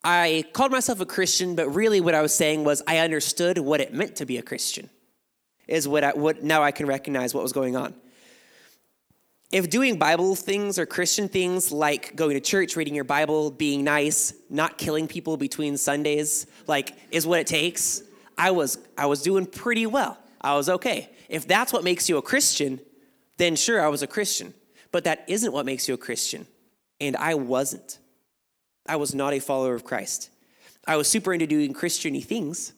I 0.03 0.45
called 0.53 0.71
myself 0.71 0.99
a 0.99 1.05
Christian, 1.05 1.55
but 1.55 1.69
really 1.69 2.01
what 2.01 2.15
I 2.15 2.21
was 2.21 2.33
saying 2.33 2.63
was 2.63 2.81
I 2.87 2.99
understood 2.99 3.57
what 3.57 3.81
it 3.81 3.93
meant 3.93 4.15
to 4.17 4.25
be 4.25 4.37
a 4.37 4.41
Christian, 4.41 4.89
is 5.67 5.87
what 5.87 6.03
I, 6.03 6.13
what 6.13 6.43
now 6.43 6.63
I 6.63 6.71
can 6.71 6.87
recognize 6.87 7.33
what 7.33 7.43
was 7.43 7.53
going 7.53 7.75
on. 7.75 7.93
If 9.49 9.69
doing 9.69 9.97
Bible 9.97 10.35
things 10.35 10.77
or 10.77 10.85
Christian 10.85 11.29
things 11.29 11.71
like 11.71 12.15
going 12.15 12.33
to 12.33 12.41
church, 12.41 12.75
reading 12.75 12.95
your 12.95 13.05
Bible, 13.05 13.49
being 13.49 13.83
nice, 13.83 14.33
not 14.49 14.77
killing 14.77 15.07
people 15.07 15.37
between 15.37 15.77
Sundays, 15.77 16.47
like 16.67 16.97
is 17.11 17.25
what 17.25 17.39
it 17.39 17.47
takes, 17.47 18.01
I 18.37 18.51
was 18.51 18.77
I 18.97 19.05
was 19.05 19.21
doing 19.21 19.45
pretty 19.45 19.85
well. 19.85 20.17
I 20.41 20.55
was 20.55 20.67
okay. 20.67 21.09
If 21.29 21.47
that's 21.47 21.71
what 21.71 21.83
makes 21.83 22.09
you 22.09 22.17
a 22.17 22.21
Christian, 22.21 22.81
then 23.37 23.55
sure 23.55 23.83
I 23.83 23.87
was 23.87 24.01
a 24.01 24.07
Christian. 24.07 24.53
But 24.91 25.03
that 25.03 25.25
isn't 25.27 25.51
what 25.51 25.65
makes 25.65 25.87
you 25.87 25.93
a 25.93 25.97
Christian. 25.97 26.47
And 26.99 27.15
I 27.15 27.35
wasn't. 27.35 27.99
I 28.87 28.95
was 28.95 29.13
not 29.13 29.33
a 29.33 29.39
follower 29.39 29.75
of 29.75 29.83
Christ. 29.83 30.29
I 30.85 30.95
was 30.95 31.09
super 31.09 31.33
into 31.33 31.45
doing 31.47 31.73
Christiany 31.73 32.23
things, 32.23 32.73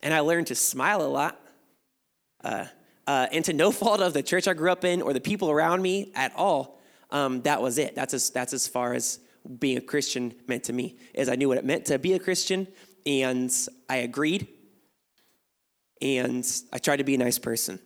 and 0.00 0.12
I 0.12 0.20
learned 0.20 0.48
to 0.48 0.54
smile 0.54 1.00
a 1.02 1.08
lot. 1.08 1.40
Uh, 2.44 2.66
uh, 3.06 3.26
and 3.32 3.44
to 3.46 3.52
no 3.52 3.70
fault 3.72 4.00
of 4.00 4.12
the 4.12 4.22
church 4.22 4.46
I 4.46 4.54
grew 4.54 4.70
up 4.70 4.84
in 4.84 5.00
or 5.02 5.12
the 5.12 5.20
people 5.20 5.50
around 5.50 5.80
me 5.80 6.12
at 6.14 6.34
all, 6.36 6.80
um, 7.10 7.42
that 7.42 7.62
was 7.62 7.78
it. 7.78 7.94
That's 7.94 8.14
as, 8.14 8.30
that's 8.30 8.52
as 8.52 8.68
far 8.68 8.92
as 8.94 9.20
being 9.58 9.78
a 9.78 9.80
Christian 9.80 10.34
meant 10.46 10.64
to 10.64 10.72
me, 10.72 10.96
is 11.14 11.28
I 11.28 11.36
knew 11.36 11.48
what 11.48 11.58
it 11.58 11.64
meant 11.64 11.86
to 11.86 11.98
be 11.98 12.12
a 12.14 12.18
Christian, 12.18 12.66
and 13.06 13.52
I 13.88 13.98
agreed, 13.98 14.48
and 16.02 16.46
I 16.72 16.78
tried 16.78 16.96
to 16.96 17.04
be 17.04 17.14
a 17.14 17.18
nice 17.18 17.38
person. 17.38 17.78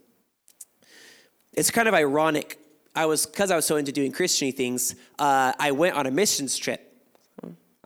It's 1.53 1.71
kind 1.71 1.89
of 1.89 1.95
ironic. 1.95 2.59
I 2.95 3.07
was 3.07 3.27
because 3.27 3.51
I 3.51 3.57
was 3.57 3.67
so 3.67 3.77
into 3.77 3.93
doing 3.93 4.13
Christiany 4.13 4.55
things. 4.55 4.95
Uh, 5.19 5.53
I 5.59 5.73
went 5.73 5.97
on 5.97 6.07
a 6.07 6.11
missions 6.11 6.57
trip. 6.57 6.87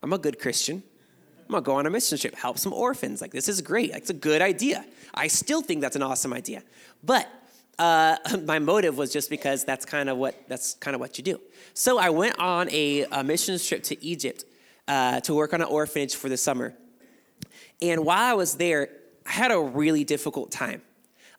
I'm 0.03 0.13
a 0.13 0.19
good 0.19 0.39
Christian. 0.39 0.83
I'm 1.47 1.53
gonna 1.53 1.63
go 1.63 1.75
on 1.75 1.87
a 1.87 1.91
mission 1.91 2.17
trip, 2.19 2.35
help 2.35 2.59
some 2.59 2.73
orphans. 2.73 3.21
Like 3.21 3.33
this 3.33 3.49
is 3.49 3.61
great. 3.61 3.91
It's 3.91 4.11
a 4.11 4.15
good 4.15 4.41
idea. 4.41 4.85
I 5.13 5.27
still 5.29 5.61
think 5.61 5.83
that's 5.83 5.97
an 5.97 6.03
awesome 6.03 6.33
idea. 6.33 6.63
But 7.03 7.29
uh, 7.79 8.17
my 8.45 8.59
motive 8.59 8.97
was 8.97 9.13
just 9.13 9.29
because 9.29 9.65
that's 9.65 9.85
kind 9.85 10.09
of 10.09 10.17
what 10.17 10.49
that's 10.49 10.75
kind 10.75 10.95
of 10.95 11.01
what 11.01 11.19
you 11.19 11.25
do. 11.25 11.41
So 11.75 11.99
I 11.99 12.11
went 12.11 12.39
on 12.39 12.69
a, 12.71 13.03
a 13.05 13.23
missions 13.23 13.67
trip 13.67 13.83
to 13.85 14.05
Egypt 14.05 14.45
uh, 14.89 15.21
to 15.21 15.35
work 15.35 15.53
on 15.53 15.61
an 15.61 15.69
orphanage 15.69 16.15
for 16.15 16.29
the 16.29 16.37
summer. 16.37 16.75
And 17.83 18.05
while 18.05 18.31
I 18.31 18.35
was 18.35 18.55
there, 18.55 18.89
I 19.27 19.33
had 19.33 19.51
a 19.51 19.61
really 19.61 20.05
difficult 20.05 20.51
time. 20.51 20.83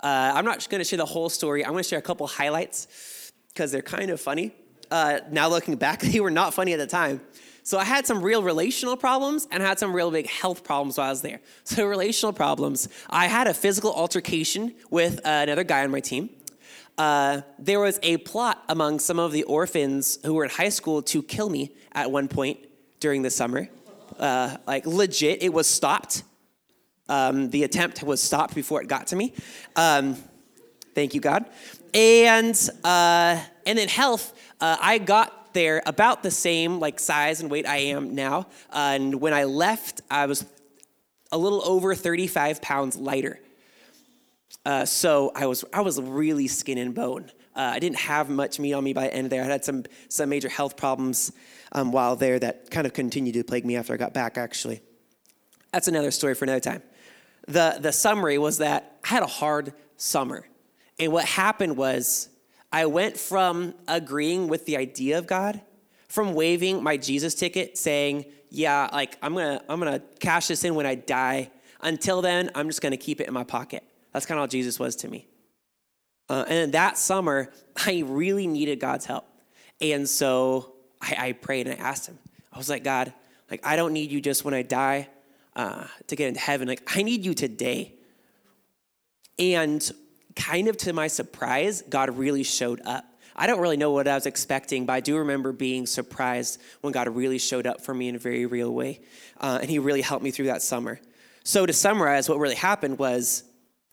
Uh, 0.01 0.33
I'm 0.35 0.45
not 0.45 0.67
going 0.69 0.79
to 0.79 0.85
share 0.85 0.97
the 0.97 1.05
whole 1.05 1.29
story. 1.29 1.65
I'm 1.65 1.71
going 1.71 1.83
to 1.83 1.89
share 1.89 1.99
a 1.99 2.01
couple 2.01 2.27
highlights 2.27 3.24
because 3.55 3.71
they're 3.71 3.81
kind 3.81 4.11
of 4.11 4.19
funny. 4.19 4.51
Uh, 4.91 5.19
now 5.31 5.47
looking 5.47 5.75
back, 5.77 5.99
they 6.01 6.19
were 6.19 6.29
not 6.29 6.53
funny 6.53 6.73
at 6.73 6.79
the 6.79 6.85
time. 6.85 7.21
So 7.63 7.79
I 7.79 7.85
had 7.85 8.05
some 8.05 8.21
real 8.21 8.43
relational 8.43 8.95
problems 8.95 9.47
and 9.49 9.63
had 9.63 9.79
some 9.79 9.95
real 9.95 10.11
big 10.11 10.29
health 10.29 10.63
problems 10.63 10.97
while 10.97 11.07
I 11.07 11.09
was 11.09 11.23
there. 11.23 11.39
So, 11.63 11.85
relational 11.85 12.31
problems 12.31 12.87
I 13.09 13.25
had 13.25 13.47
a 13.47 13.53
physical 13.53 13.91
altercation 13.91 14.75
with 14.91 15.17
uh, 15.25 15.29
another 15.43 15.63
guy 15.63 15.83
on 15.83 15.89
my 15.89 15.99
team. 15.99 16.29
Uh, 16.95 17.41
there 17.57 17.79
was 17.79 17.99
a 18.03 18.17
plot 18.17 18.63
among 18.69 18.99
some 18.99 19.17
of 19.17 19.31
the 19.31 19.43
orphans 19.43 20.19
who 20.23 20.35
were 20.35 20.43
in 20.43 20.51
high 20.51 20.69
school 20.69 21.01
to 21.01 21.23
kill 21.23 21.49
me 21.49 21.71
at 21.93 22.11
one 22.11 22.27
point 22.27 22.59
during 22.99 23.23
the 23.23 23.31
summer. 23.31 23.67
Uh, 24.19 24.57
like, 24.67 24.85
legit, 24.85 25.41
it 25.41 25.51
was 25.51 25.65
stopped. 25.65 26.23
Um, 27.09 27.49
the 27.49 27.63
attempt 27.63 28.03
was 28.03 28.21
stopped 28.21 28.53
before 28.53 28.81
it 28.81 28.87
got 28.87 29.07
to 29.07 29.15
me. 29.15 29.33
Um, 29.75 30.15
thank 30.93 31.15
you, 31.15 31.19
God. 31.19 31.45
And, 31.95 32.69
uh, 32.83 33.41
and 33.65 33.77
then 33.77 33.87
health, 33.87 34.37
uh, 34.59 34.77
I 34.79 34.97
got 34.97 35.53
there 35.53 35.81
about 35.85 36.21
the 36.21 36.29
same 36.29 36.79
like 36.79 36.99
size 36.99 37.41
and 37.41 37.49
weight 37.49 37.65
I 37.65 37.77
am 37.77 38.13
now. 38.13 38.47
Uh, 38.69 38.91
and 38.95 39.21
when 39.21 39.33
I 39.33 39.45
left, 39.45 40.01
I 40.11 40.27
was 40.27 40.45
a 41.31 41.37
little 41.37 41.65
over 41.65 41.95
35 41.95 42.61
pounds 42.61 42.97
lighter. 42.97 43.39
Uh, 44.65 44.85
so 44.85 45.31
I 45.35 45.45
was 45.45 45.63
I 45.73 45.81
was 45.81 46.01
really 46.01 46.47
skin 46.47 46.77
and 46.77 46.93
bone. 46.93 47.31
Uh, 47.55 47.71
I 47.75 47.79
didn't 47.79 47.99
have 47.99 48.29
much 48.29 48.59
meat 48.59 48.73
on 48.73 48.83
me 48.83 48.93
by 48.93 49.03
the 49.03 49.13
end 49.13 49.25
of 49.25 49.29
there. 49.29 49.43
I 49.43 49.45
had 49.45 49.63
some 49.63 49.85
some 50.09 50.29
major 50.29 50.49
health 50.49 50.75
problems 50.75 51.31
um, 51.71 51.91
while 51.91 52.15
there 52.15 52.39
that 52.39 52.71
kind 52.71 52.85
of 52.85 52.93
continued 52.93 53.33
to 53.33 53.43
plague 53.43 53.65
me 53.65 53.75
after 53.75 53.93
I 53.93 53.97
got 53.97 54.13
back. 54.13 54.37
Actually, 54.37 54.81
that's 55.71 55.87
another 55.87 56.11
story 56.11 56.35
for 56.35 56.45
another 56.45 56.59
time. 56.59 56.81
the 57.47 57.77
The 57.79 57.91
summary 57.91 58.37
was 58.37 58.57
that 58.57 58.97
I 59.03 59.07
had 59.07 59.23
a 59.23 59.27
hard 59.27 59.73
summer, 59.97 60.47
and 60.99 61.11
what 61.11 61.25
happened 61.25 61.77
was 61.77 62.29
I 62.71 62.85
went 62.85 63.17
from 63.17 63.73
agreeing 63.87 64.47
with 64.47 64.65
the 64.65 64.77
idea 64.77 65.17
of 65.17 65.27
God, 65.27 65.61
from 66.07 66.33
waving 66.33 66.83
my 66.83 66.97
Jesus 66.97 67.35
ticket, 67.35 67.77
saying, 67.77 68.25
"Yeah, 68.49 68.89
like 68.91 69.17
I'm 69.21 69.33
gonna 69.33 69.61
I'm 69.67 69.79
gonna 69.79 70.01
cash 70.19 70.47
this 70.47 70.63
in 70.63 70.75
when 70.75 70.85
I 70.85 70.95
die." 70.95 71.51
Until 71.81 72.21
then, 72.21 72.49
I'm 72.55 72.67
just 72.67 72.81
gonna 72.81 72.97
keep 72.97 73.21
it 73.21 73.27
in 73.27 73.33
my 73.33 73.43
pocket. 73.43 73.83
That's 74.11 74.25
kind 74.25 74.39
of 74.39 74.43
how 74.43 74.47
Jesus 74.47 74.79
was 74.79 74.95
to 74.97 75.07
me. 75.07 75.27
Uh, 76.29 76.45
and 76.47 76.73
that 76.73 76.97
summer, 76.97 77.51
I 77.85 78.03
really 78.05 78.47
needed 78.47 78.79
God's 78.79 79.05
help, 79.05 79.25
and 79.81 80.07
so 80.07 80.73
I, 81.01 81.27
I, 81.27 81.31
prayed 81.33 81.67
and 81.67 81.79
I 81.79 81.83
asked 81.83 82.07
Him. 82.07 82.17
I 82.51 82.57
was 82.57 82.69
like, 82.69 82.83
God, 82.83 83.13
like 83.51 83.65
I 83.65 83.75
don't 83.75 83.93
need 83.93 84.11
you 84.11 84.21
just 84.21 84.45
when 84.45 84.53
I 84.53 84.61
die 84.61 85.09
uh, 85.55 85.85
to 86.07 86.15
get 86.15 86.29
into 86.29 86.39
heaven. 86.39 86.67
Like 86.67 86.83
I 86.95 87.03
need 87.03 87.25
you 87.25 87.33
today. 87.33 87.93
And 89.37 89.91
kind 90.35 90.67
of 90.67 90.77
to 90.77 90.93
my 90.93 91.07
surprise, 91.07 91.81
God 91.87 92.17
really 92.17 92.43
showed 92.43 92.81
up. 92.85 93.05
I 93.35 93.47
don't 93.47 93.59
really 93.59 93.77
know 93.77 93.91
what 93.91 94.07
I 94.07 94.15
was 94.15 94.25
expecting, 94.25 94.85
but 94.85 94.93
I 94.93 94.99
do 95.01 95.17
remember 95.17 95.51
being 95.51 95.85
surprised 95.85 96.61
when 96.81 96.93
God 96.93 97.09
really 97.09 97.37
showed 97.37 97.67
up 97.67 97.81
for 97.81 97.93
me 97.93 98.07
in 98.07 98.15
a 98.15 98.19
very 98.19 98.45
real 98.45 98.73
way. 98.73 99.01
Uh, 99.39 99.59
and 99.61 99.69
He 99.69 99.79
really 99.79 100.01
helped 100.01 100.23
me 100.23 100.31
through 100.31 100.45
that 100.45 100.61
summer. 100.61 100.99
So, 101.43 101.65
to 101.65 101.73
summarize, 101.73 102.29
what 102.29 102.39
really 102.39 102.55
happened 102.55 102.97
was 102.97 103.43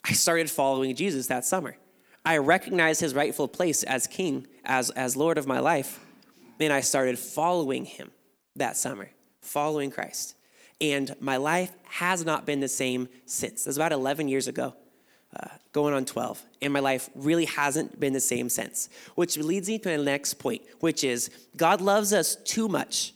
I 0.04 0.12
started 0.12 0.48
following 0.48 0.94
Jesus 0.94 1.26
that 1.26 1.44
summer. 1.44 1.76
I 2.24 2.38
recognized 2.38 3.00
His 3.00 3.14
rightful 3.14 3.48
place 3.48 3.82
as 3.82 4.06
King, 4.06 4.46
as, 4.64 4.90
as 4.90 5.16
Lord 5.16 5.38
of 5.38 5.46
my 5.46 5.58
life. 5.58 5.98
And 6.60 6.72
I 6.72 6.80
started 6.80 7.18
following 7.18 7.84
Him 7.84 8.12
that 8.54 8.76
summer, 8.76 9.10
following 9.40 9.90
Christ. 9.90 10.36
And 10.80 11.14
my 11.20 11.36
life 11.36 11.72
has 11.84 12.24
not 12.24 12.46
been 12.46 12.60
the 12.60 12.68
same 12.68 13.08
since. 13.26 13.66
It 13.66 13.68
was 13.68 13.76
about 13.76 13.92
11 13.92 14.28
years 14.28 14.46
ago 14.46 14.74
uh, 15.34 15.48
going 15.72 15.94
on 15.94 16.04
12, 16.04 16.42
and 16.60 16.72
my 16.72 16.80
life 16.80 17.08
really 17.14 17.46
hasn't 17.46 17.98
been 17.98 18.12
the 18.12 18.20
same 18.20 18.48
since. 18.48 18.88
Which 19.14 19.36
leads 19.36 19.68
me 19.68 19.78
to 19.78 19.96
my 19.96 20.02
next 20.02 20.34
point, 20.34 20.62
which 20.80 21.04
is 21.04 21.30
God 21.56 21.80
loves 21.80 22.12
us 22.12 22.36
too 22.36 22.68
much 22.68 23.14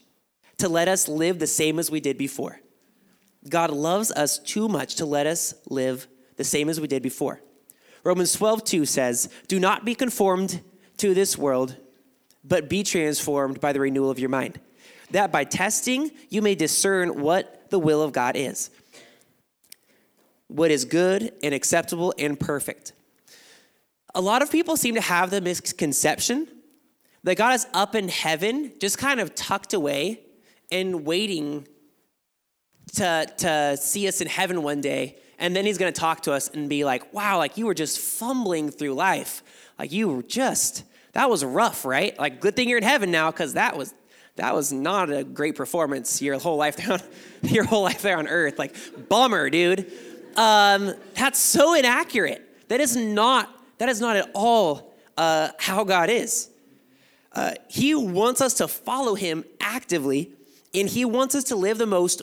to 0.59 0.69
let 0.69 0.89
us 0.89 1.09
live 1.09 1.39
the 1.39 1.47
same 1.47 1.79
as 1.79 1.91
we 1.91 2.01
did 2.01 2.17
before. 2.17 2.61
God 3.49 3.71
loves 3.71 4.11
us 4.11 4.39
too 4.39 4.69
much 4.69 4.97
to 4.97 5.05
let 5.05 5.27
us 5.27 5.55
live 5.69 6.09
the 6.37 6.45
same 6.45 6.69
as 6.69 6.81
we 6.81 6.89
did 6.89 7.03
before. 7.03 7.41
Romans 8.03 8.33
12, 8.33 8.65
2 8.65 8.87
says, 8.87 9.29
Do 9.49 9.61
not 9.61 9.85
be 9.85 9.95
conformed 9.95 10.63
to 10.99 11.13
this 11.13 11.37
world, 11.37 11.77
but 12.45 12.69
be 12.69 12.83
transformed 12.83 13.61
by 13.61 13.73
the 13.73 13.81
renewal 13.81 14.11
of 14.11 14.19
your 14.19 14.29
mind, 14.29 14.61
that 15.11 15.33
by 15.33 15.45
testing 15.45 16.11
you 16.29 16.41
may 16.41 16.55
discern 16.55 17.21
what 17.21 17.69
the 17.71 17.79
will 17.79 18.03
of 18.03 18.13
God 18.13 18.37
is 18.37 18.71
what 20.49 20.71
is 20.71 20.85
good 20.85 21.33
and 21.43 21.55
acceptable 21.55 22.15
and 22.19 22.39
perfect. 22.39 22.93
A 24.15 24.21
lot 24.21 24.43
of 24.43 24.51
people 24.51 24.77
seem 24.77 24.95
to 24.95 25.01
have 25.01 25.31
the 25.31 25.41
misconception 25.41 26.49
that 27.25 27.37
God 27.37 27.55
is 27.55 27.67
up 27.75 27.95
in 27.95 28.09
heaven, 28.09 28.73
just 28.79 28.99
kind 28.99 29.21
of 29.21 29.35
tucked 29.35 29.75
away 29.75 30.21
and 30.71 31.05
waiting 31.05 31.67
to, 32.95 33.27
to 33.39 33.77
see 33.77 34.09
us 34.09 34.21
in 34.21 34.29
heaven 34.29 34.63
one 34.63 34.81
day 34.81 35.17
And 35.39 35.55
then 35.55 35.67
he's 35.67 35.77
going 35.77 35.93
to 35.93 36.01
talk 36.01 36.23
to 36.23 36.33
us 36.33 36.49
and 36.49 36.69
be 36.69 36.85
like, 36.85 37.13
wow, 37.13 37.39
like 37.39 37.59
you 37.59 37.67
were 37.67 37.75
just 37.75 37.99
fumbling 37.99 38.71
through 38.71 38.95
life. 38.95 39.43
Like 39.79 39.93
you 39.93 40.09
were 40.09 40.23
just, 40.23 40.85
that 41.13 41.29
was 41.29 41.45
rough, 41.45 41.85
right? 41.85 42.19
Like 42.19 42.41
good 42.41 42.57
thing 42.57 42.69
you're 42.69 42.79
in 42.79 42.85
heaven 42.85 43.11
now 43.11 43.31
because 43.31 43.55
that 43.55 43.77
was, 43.77 43.93
that 44.37 44.55
was 44.55 44.73
not 44.73 45.11
a 45.11 45.25
great 45.25 45.55
performance 45.55 46.23
your 46.23 46.39
whole 46.39 46.57
life 46.57 46.89
on, 46.91 47.01
your 47.43 47.65
whole 47.65 47.83
life 47.83 48.03
there 48.03 48.17
on 48.17 48.29
earth. 48.29 48.59
Like 48.59 48.75
bummer, 49.09 49.51
dude. 49.51 49.93
Um, 50.37 50.95
that's 51.15 51.39
so 51.39 51.75
inaccurate. 51.75 52.69
That 52.69 52.81
is 52.81 52.97
not, 52.97 53.51
that 53.79 53.89
is 53.89 54.01
not 54.01 54.17
at 54.17 54.31
all 54.35 54.95
uh, 55.17 55.51
how 55.59 55.85
God 55.85 56.11
is. 56.11 56.51
Uh, 57.33 57.53
he 57.69 57.95
wants 57.95 58.41
us 58.41 58.55
to 58.55 58.69
follow 58.69 59.15
him 59.15 59.45
actively, 59.61 60.33
and 60.75 60.89
he 60.89 61.05
wants 61.05 61.35
us 61.35 61.45
to 61.45 61.57
live 61.57 61.79
the 61.79 61.87
most 61.87 62.23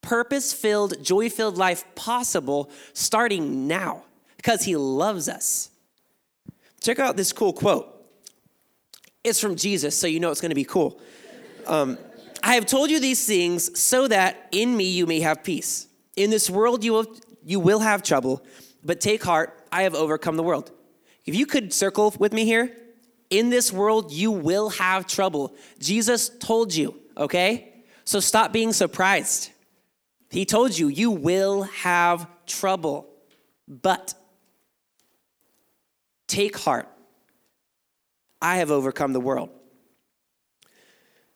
purpose 0.00 0.52
filled, 0.52 1.02
joy 1.02 1.30
filled 1.30 1.56
life 1.56 1.84
possible 1.94 2.70
starting 2.92 3.66
now 3.66 4.02
because 4.36 4.64
he 4.64 4.76
loves 4.76 5.28
us. 5.28 5.70
Check 6.80 6.98
out 6.98 7.16
this 7.16 7.32
cool 7.32 7.52
quote. 7.52 7.88
It's 9.22 9.38
from 9.38 9.54
Jesus, 9.54 9.96
so 9.96 10.08
you 10.08 10.18
know 10.18 10.32
it's 10.32 10.40
going 10.40 10.50
to 10.50 10.56
be 10.56 10.64
cool. 10.64 11.00
Um, 11.68 11.96
I 12.42 12.56
have 12.56 12.66
told 12.66 12.90
you 12.90 12.98
these 12.98 13.24
things 13.24 13.78
so 13.78 14.08
that 14.08 14.48
in 14.50 14.76
me 14.76 14.90
you 14.90 15.06
may 15.06 15.20
have 15.20 15.44
peace. 15.44 15.86
In 16.16 16.30
this 16.30 16.50
world 16.50 16.82
you 16.82 16.92
will, 16.94 17.16
you 17.44 17.60
will 17.60 17.80
have 17.80 18.02
trouble, 18.02 18.44
but 18.84 19.00
take 19.00 19.22
heart, 19.22 19.66
I 19.70 19.82
have 19.82 19.94
overcome 19.94 20.36
the 20.36 20.42
world. 20.42 20.70
If 21.24 21.34
you 21.34 21.46
could 21.46 21.72
circle 21.72 22.14
with 22.18 22.32
me 22.32 22.44
here, 22.44 22.76
in 23.30 23.50
this 23.50 23.72
world 23.72 24.12
you 24.12 24.30
will 24.30 24.70
have 24.70 25.06
trouble. 25.06 25.54
Jesus 25.78 26.28
told 26.28 26.74
you, 26.74 27.00
okay? 27.16 27.72
So 28.04 28.20
stop 28.20 28.52
being 28.52 28.72
surprised. 28.72 29.50
He 30.30 30.44
told 30.44 30.76
you, 30.76 30.88
you 30.88 31.10
will 31.10 31.62
have 31.62 32.26
trouble, 32.46 33.08
but 33.68 34.14
take 36.26 36.56
heart. 36.56 36.88
I 38.40 38.56
have 38.56 38.70
overcome 38.70 39.12
the 39.12 39.20
world. 39.20 39.50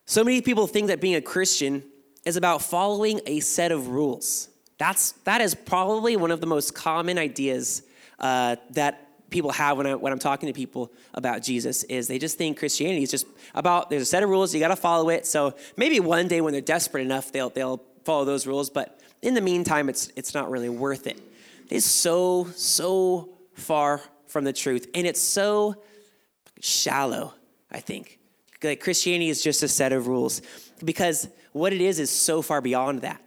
So 0.07 0.25
many 0.25 0.41
people 0.41 0.67
think 0.67 0.89
that 0.89 1.01
being 1.01 1.15
a 1.15 1.21
Christian 1.21 1.85
is 2.25 2.37
about 2.37 2.63
following 2.63 3.21
a 3.27 3.41
set 3.41 3.71
of 3.71 3.89
rules. 3.89 4.49
That's, 4.79 5.13
that 5.25 5.41
is 5.41 5.55
probably 5.55 6.17
one 6.17 6.31
of 6.31 6.41
the 6.41 6.47
most 6.47 6.75
common 6.75 7.19
ideas 7.19 7.83
uh, 8.19 8.57
that 8.71 9.07
people 9.31 9.51
have 9.51 9.77
when, 9.77 9.87
I, 9.87 9.95
when 9.95 10.13
I'm 10.13 10.19
talking 10.19 10.47
to 10.47 10.53
people 10.53 10.93
about 11.15 11.43
Jesus 11.43 11.83
is 11.85 12.09
they 12.09 12.19
just 12.19 12.39
think 12.39 12.59
Christianity 12.59 13.03
is 13.03 13.11
just 13.11 13.27
about 13.55 13.91
there's 13.91 14.03
a 14.03 14.07
set 14.07 14.23
of 14.23 14.31
rules 14.31 14.55
you 14.55 14.61
got 14.61 14.69
to 14.69 14.77
follow 14.77 15.09
it. 15.09 15.27
So 15.27 15.55
maybe 15.77 16.01
one 16.01 16.29
day 16.29 16.41
when 16.41 16.53
they're 16.53 16.61
desperate 16.61 17.03
enough 17.03 17.33
they'll 17.33 17.51
they'll 17.51 17.83
follow 18.05 18.25
those 18.25 18.47
rules, 18.47 18.71
but 18.71 19.01
in 19.23 19.35
the 19.35 19.41
meantime 19.41 19.89
it's 19.89 20.11
it's 20.17 20.35
not 20.35 20.51
really 20.51 20.69
worth 20.69 21.07
it. 21.07 21.21
It's 21.71 21.87
so 21.87 22.49
so 22.55 23.31
far 23.55 24.01
from 24.27 24.45
the 24.45 24.53
truth 24.53 24.89
and 24.95 25.07
it's 25.07 25.21
so 25.21 25.83
shallow, 26.61 27.35
I 27.71 27.81
think. 27.81 28.19
Like 28.63 28.81
Christianity 28.81 29.29
is 29.29 29.43
just 29.43 29.63
a 29.63 29.69
set 29.69 29.93
of 29.93 30.07
rules 30.07 30.43
because 30.85 31.29
what 31.53 31.73
it 31.73 31.81
is 31.81 31.99
is 31.99 32.11
so 32.11 32.43
far 32.43 32.61
beyond 32.61 33.03
that. 33.03 33.21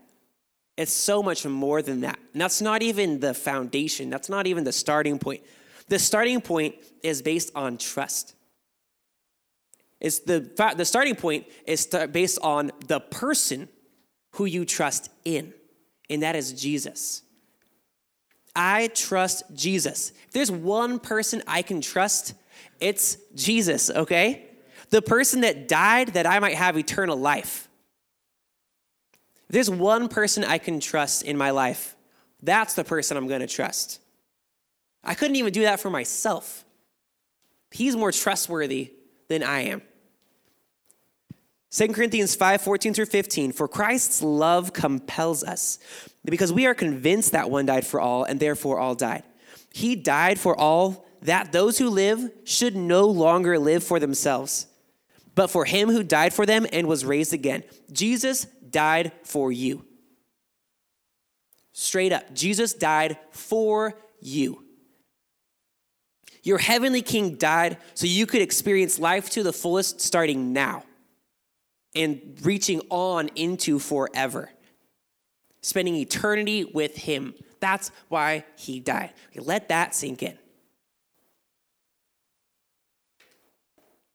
It's 0.79 0.93
so 0.93 1.21
much 1.21 1.45
more 1.45 1.81
than 1.81 2.01
that. 2.01 2.17
And 2.31 2.41
that's 2.41 2.62
not 2.62 2.81
even 2.81 3.19
the 3.19 3.33
foundation, 3.33 4.09
that's 4.09 4.29
not 4.29 4.48
even 4.48 4.63
the 4.63 4.71
starting 4.71 5.19
point. 5.19 5.41
The 5.89 6.00
starting 6.00 6.39
point 6.39 6.75
is 7.03 7.21
based 7.21 7.51
on 7.53 7.77
trust. 7.77 8.33
It's 10.00 10.19
the, 10.19 10.39
the 10.77 10.86
starting 10.86 11.17
point 11.17 11.48
is 11.67 11.86
based 12.13 12.39
on 12.41 12.71
the 12.88 13.01
person 13.01 13.67
who 14.36 14.45
you 14.45 14.63
trust 14.63 15.09
in, 15.25 15.53
and 16.09 16.24
that 16.24 16.38
is 16.38 16.53
Jesus. 16.53 17.24
I 18.55 18.88
trust 18.88 19.43
Jesus. 19.53 20.13
If 20.27 20.31
there's 20.31 20.51
one 20.51 21.00
person 21.00 21.43
I 21.45 21.62
can 21.62 21.81
trust, 21.81 22.36
it's 22.79 23.17
Jesus, 23.36 23.89
okay? 23.89 24.46
The 24.92 25.01
person 25.01 25.42
that 25.42 25.68
died 25.68 26.09
that 26.09 26.25
I 26.25 26.39
might 26.39 26.55
have 26.55 26.77
eternal 26.77 27.18
life. 27.18 27.69
If 29.50 29.53
there's 29.53 29.70
one 29.70 30.09
person 30.09 30.44
I 30.44 30.59
can 30.59 30.79
trust 30.79 31.24
in 31.24 31.35
my 31.35 31.50
life, 31.50 31.96
that's 32.42 32.75
the 32.75 32.83
person 32.83 33.18
I'm 33.18 33.27
going 33.27 33.42
to 33.42 33.48
trust. 33.48 34.00
I 35.03 35.16
couldn't 35.16 35.38
even 35.38 35.51
do 35.51 35.64
that 35.64 35.79
for 35.79 35.90
myself. 35.90 36.64
He's 37.72 37.96
more 37.96 38.12
trustworthy 38.12 38.94
than 39.27 39.44
I 39.44 39.62
am. 39.62 39.81
2 41.72 41.90
Corinthians 41.90 42.35
5 42.35 42.62
14 42.62 42.94
through 42.94 43.05
15. 43.05 43.51
For 43.51 43.68
Christ's 43.68 44.22
love 44.22 44.74
compels 44.74 45.44
us, 45.44 45.79
because 46.25 46.51
we 46.53 46.66
are 46.66 46.74
convinced 46.74 47.31
that 47.31 47.50
one 47.50 47.66
died 47.66 47.85
for 47.85 48.00
all, 48.00 48.24
and 48.24 48.40
therefore 48.40 48.79
all 48.79 48.96
died. 48.96 49.24
He 49.72 49.96
died 49.96 50.40
for 50.40 50.55
all, 50.55 51.05
that 51.22 51.51
those 51.51 51.77
who 51.77 51.90
live 51.90 52.31
should 52.44 52.75
no 52.75 53.07
longer 53.07 53.59
live 53.59 53.83
for 53.83 54.00
themselves, 54.00 54.68
but 55.35 55.48
for 55.48 55.66
him 55.66 55.90
who 55.90 56.03
died 56.03 56.33
for 56.33 56.46
them 56.46 56.66
and 56.72 56.88
was 56.88 57.05
raised 57.05 57.33
again. 57.33 57.64
Jesus 57.92 58.48
died 58.72 59.12
for 59.24 59.51
you. 59.51 59.86
Straight 61.74 62.12
up, 62.12 62.34
Jesus 62.34 62.74
died 62.74 63.18
for 63.32 63.96
you. 64.20 64.64
Your 66.44 66.58
heavenly 66.58 67.01
king 67.01 67.36
died 67.36 67.77
so 67.94 68.05
you 68.05 68.25
could 68.25 68.42
experience 68.42 69.00
life 69.00 69.29
to 69.32 69.44
the 69.44 69.53
fullest 69.53 70.01
starting 70.01 70.53
now 70.53 70.84
and 71.96 72.38
reaching 72.44 72.82
on 72.90 73.29
into 73.36 73.79
forever, 73.79 74.50
spending 75.62 75.96
eternity 75.96 76.64
with 76.64 76.96
him. 76.96 77.34
That's 77.60 77.92
why 78.08 78.46
he 78.55 78.79
died. 78.79 79.14
Let 79.36 79.70
that 79.70 79.96
sink 79.96 80.24
in. 80.24 80.38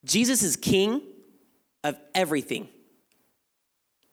Jesus 0.04 0.42
is 0.42 0.56
king 0.56 1.02
of 1.82 1.98
everything. 2.14 2.68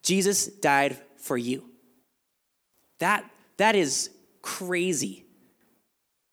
Jesus 0.02 0.48
died 0.48 0.98
for 1.18 1.38
you. 1.38 1.70
That, 3.00 3.30
that 3.58 3.76
is 3.76 4.10
crazy. 4.42 5.26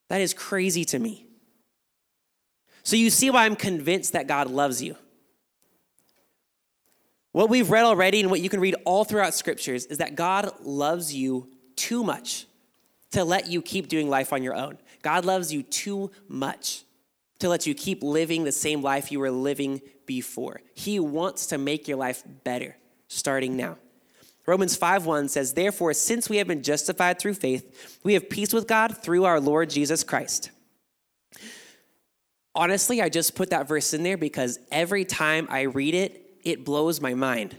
That 0.09 0.21
is 0.21 0.35
crazy 0.35 0.85
to 0.87 0.99
me. 0.99 1.27
So 2.83 2.97
you 2.97 3.11
see 3.11 3.31
why 3.31 3.45
I'm 3.45 3.57
convinced 3.57 4.15
that 4.15 4.27
God 4.27 4.49
loves 4.49 4.83
you. 4.83 4.97
What 7.33 7.51
we've 7.51 7.71
read 7.71 7.85
already 7.85 8.21
and 8.21 8.31
what 8.31 8.41
you 8.41 8.49
can 8.49 8.61
read 8.61 8.75
all 8.85 9.05
throughout 9.05 9.35
scriptures 9.35 9.85
is 9.87 9.99
that 9.99 10.15
God 10.15 10.51
loves 10.63 11.15
you 11.15 11.49
too 11.77 12.03
much 12.03 12.47
to 13.11 13.25
let 13.25 13.49
you 13.49 13.63
keep 13.63 13.89
doing 13.89 14.09
life 14.09 14.33
on 14.33 14.43
your 14.43 14.55
own. 14.55 14.79
God 15.03 15.25
loves 15.25 15.53
you 15.53 15.63
too 15.63 16.11
much 16.29 16.85
to 17.39 17.49
let 17.49 17.67
you 17.67 17.75
keep 17.75 18.03
living 18.03 18.45
the 18.45 18.53
same 18.53 18.83
life 18.83 19.13
you 19.13 19.21
were 19.21 19.31
living 19.31 19.81
before. 20.07 20.61
He 20.75 20.99
wants 20.99 21.47
to 21.49 21.59
make 21.59 21.87
your 21.87 21.99
life 21.99 22.25
better 22.45 22.77
starting 23.09 23.57
now. 23.57 23.77
Romans 24.47 24.77
5:1 24.77 25.29
says, 25.29 25.53
"Therefore, 25.53 25.93
since 25.93 26.31
we 26.31 26.39
have 26.39 26.47
been 26.47 26.63
justified 26.63 27.19
through 27.19 27.35
faith, 27.35 27.99
we 28.03 28.15
have 28.15 28.31
peace 28.31 28.53
with 28.53 28.67
God 28.67 28.97
through 29.03 29.25
our 29.25 29.41
Lord 29.41 29.69
Jesus 29.69 30.03
Christ." 30.03 30.51
Honestly, 32.55 33.03
I 33.03 33.09
just 33.09 33.35
put 33.35 33.51
that 33.51 33.69
verse 33.69 33.93
in 33.93 34.03
there 34.03 34.17
because 34.17 34.59
every 34.73 35.05
time 35.05 35.47
I 35.51 35.63
read 35.63 35.95
it, 35.95 36.41
it 36.45 36.65
blows 36.65 37.01
my 37.01 37.15
mind. 37.15 37.57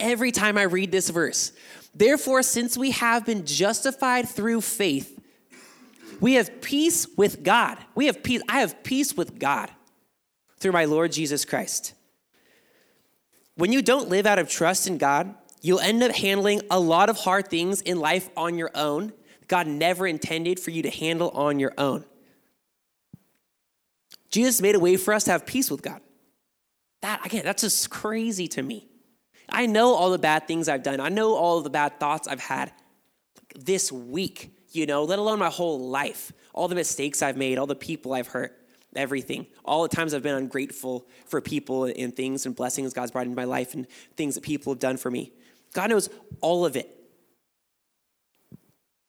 Every 0.00 0.32
time 0.32 0.58
I 0.58 0.62
read 0.62 0.90
this 0.90 1.10
verse. 1.10 1.52
Therefore, 1.94 2.42
since 2.42 2.76
we 2.76 2.90
have 2.90 3.24
been 3.24 3.46
justified 3.46 4.28
through 4.28 4.60
faith, 4.60 5.18
we 6.20 6.34
have 6.34 6.60
peace 6.60 7.06
with 7.16 7.42
God. 7.42 7.78
We 7.94 8.06
have 8.06 8.22
peace. 8.22 8.42
I 8.48 8.60
have 8.60 8.82
peace 8.82 9.16
with 9.16 9.38
God 9.38 9.70
through 10.58 10.72
my 10.72 10.84
Lord 10.84 11.12
Jesus 11.12 11.44
Christ. 11.44 11.94
When 13.56 13.72
you 13.72 13.82
don't 13.82 14.08
live 14.08 14.26
out 14.26 14.38
of 14.38 14.48
trust 14.48 14.86
in 14.86 14.98
God, 14.98 15.34
you'll 15.62 15.80
end 15.80 16.02
up 16.02 16.12
handling 16.12 16.60
a 16.70 16.78
lot 16.78 17.08
of 17.08 17.16
hard 17.16 17.48
things 17.48 17.80
in 17.80 17.98
life 17.98 18.28
on 18.36 18.58
your 18.58 18.70
own. 18.74 19.12
God 19.48 19.66
never 19.66 20.06
intended 20.06 20.60
for 20.60 20.70
you 20.70 20.82
to 20.82 20.90
handle 20.90 21.30
on 21.30 21.58
your 21.58 21.72
own. 21.78 22.04
Jesus 24.30 24.60
made 24.60 24.74
a 24.74 24.80
way 24.80 24.96
for 24.96 25.14
us 25.14 25.24
to 25.24 25.30
have 25.30 25.46
peace 25.46 25.70
with 25.70 25.82
God. 25.82 26.00
That, 27.00 27.24
again, 27.24 27.44
that's 27.44 27.62
just 27.62 27.88
crazy 27.88 28.48
to 28.48 28.62
me. 28.62 28.88
I 29.48 29.66
know 29.66 29.94
all 29.94 30.10
the 30.10 30.18
bad 30.18 30.46
things 30.46 30.68
I've 30.68 30.82
done. 30.82 31.00
I 31.00 31.08
know 31.08 31.34
all 31.34 31.62
the 31.62 31.70
bad 31.70 31.98
thoughts 31.98 32.28
I've 32.28 32.40
had 32.40 32.72
this 33.54 33.90
week, 33.90 34.50
you 34.72 34.84
know, 34.86 35.04
let 35.04 35.18
alone 35.18 35.38
my 35.38 35.48
whole 35.48 35.88
life. 35.88 36.32
All 36.52 36.68
the 36.68 36.74
mistakes 36.74 37.22
I've 37.22 37.36
made, 37.36 37.58
all 37.58 37.66
the 37.66 37.74
people 37.74 38.12
I've 38.12 38.28
hurt, 38.28 38.65
everything. 38.96 39.46
All 39.64 39.82
the 39.82 39.88
times 39.88 40.14
I've 40.14 40.22
been 40.22 40.34
ungrateful 40.34 41.06
for 41.26 41.40
people 41.40 41.84
and 41.84 42.14
things 42.14 42.46
and 42.46 42.54
blessings 42.54 42.92
God's 42.92 43.10
brought 43.10 43.26
into 43.26 43.36
my 43.36 43.44
life 43.44 43.74
and 43.74 43.86
things 44.16 44.34
that 44.34 44.42
people 44.42 44.72
have 44.72 44.80
done 44.80 44.96
for 44.96 45.10
me. 45.10 45.32
God 45.72 45.90
knows 45.90 46.08
all 46.40 46.64
of 46.64 46.76
it. 46.76 46.92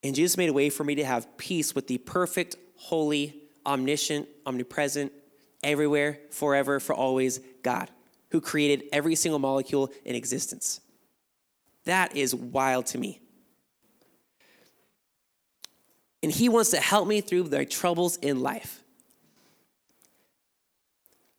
And 0.04 0.16
Jesus 0.16 0.38
made 0.38 0.50
a 0.50 0.54
way 0.54 0.70
for 0.70 0.84
me 0.84 0.96
to 0.96 1.06
have 1.06 1.38
peace 1.38 1.74
with 1.74 1.88
the 1.88 1.98
perfect, 1.98 2.56
holy, 2.76 3.42
omniscient, 3.66 4.28
omnipresent, 4.46 5.12
everywhere, 5.64 6.20
forever, 6.30 6.80
for 6.80 6.94
always 6.94 7.40
God 7.64 7.90
who 8.32 8.42
created 8.42 8.84
every 8.92 9.16
single 9.16 9.40
molecule 9.40 9.92
in 10.06 10.16
existence. 10.16 10.82
That 11.86 12.16
is 12.16 12.36
wild 12.36 12.88
to 12.88 12.98
me. 12.98 13.22
And 16.22 16.32
He 16.32 16.50
wants 16.50 16.72
to 16.72 16.78
help 16.78 17.08
me 17.08 17.22
through 17.22 17.44
the 17.44 17.66
troubles 17.66 18.18
in 18.18 18.42
life. 18.42 18.84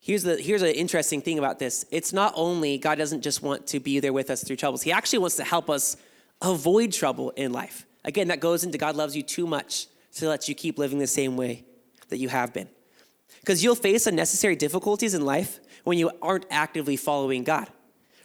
Here's, 0.08 0.22
the, 0.22 0.36
here's 0.36 0.62
an 0.62 0.70
interesting 0.70 1.20
thing 1.20 1.38
about 1.38 1.58
this 1.58 1.84
it's 1.90 2.14
not 2.14 2.32
only 2.34 2.78
God 2.78 2.96
doesn't 2.96 3.20
just 3.20 3.42
want 3.42 3.66
to 3.66 3.78
be 3.78 4.00
there 4.00 4.14
with 4.14 4.30
us 4.30 4.42
through 4.42 4.56
troubles, 4.56 4.82
He 4.82 4.90
actually 4.90 5.18
wants 5.18 5.36
to 5.36 5.44
help 5.44 5.68
us 5.68 5.98
avoid 6.40 6.92
trouble 6.92 7.28
in 7.32 7.52
life. 7.52 7.84
Again, 8.06 8.28
that 8.28 8.40
goes 8.40 8.64
into 8.64 8.78
God 8.78 8.96
loves 8.96 9.14
you 9.14 9.22
too 9.22 9.46
much 9.46 9.86
to 10.14 10.26
let 10.26 10.48
you 10.48 10.54
keep 10.54 10.78
living 10.78 10.98
the 10.98 11.06
same 11.06 11.36
way 11.36 11.66
that 12.08 12.16
you 12.16 12.30
have 12.30 12.54
been. 12.54 12.70
Because 13.40 13.62
you'll 13.62 13.74
face 13.74 14.06
unnecessary 14.06 14.56
difficulties 14.56 15.12
in 15.12 15.26
life 15.26 15.60
when 15.84 15.98
you 15.98 16.10
aren't 16.22 16.46
actively 16.50 16.96
following 16.96 17.44
God. 17.44 17.68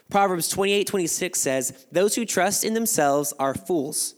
Proverbs 0.09 0.47
28 0.47 0.87
26 0.87 1.37
says, 1.37 1.85
Those 1.91 2.15
who 2.15 2.23
trust 2.23 2.63
in 2.63 2.75
themselves 2.75 3.33
are 3.39 3.53
fools, 3.53 4.15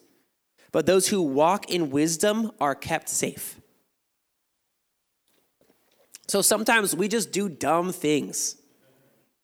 but 0.72 0.86
those 0.86 1.08
who 1.08 1.20
walk 1.24 1.72
in 1.72 1.90
wisdom 1.90 2.52
are 2.62 2.76
kept 2.76 3.10
safe. 3.10 3.60
So 6.28 6.42
sometimes 6.42 6.96
we 6.96 7.08
just 7.08 7.32
do 7.32 7.50
dumb 7.50 7.92
things, 7.92 8.56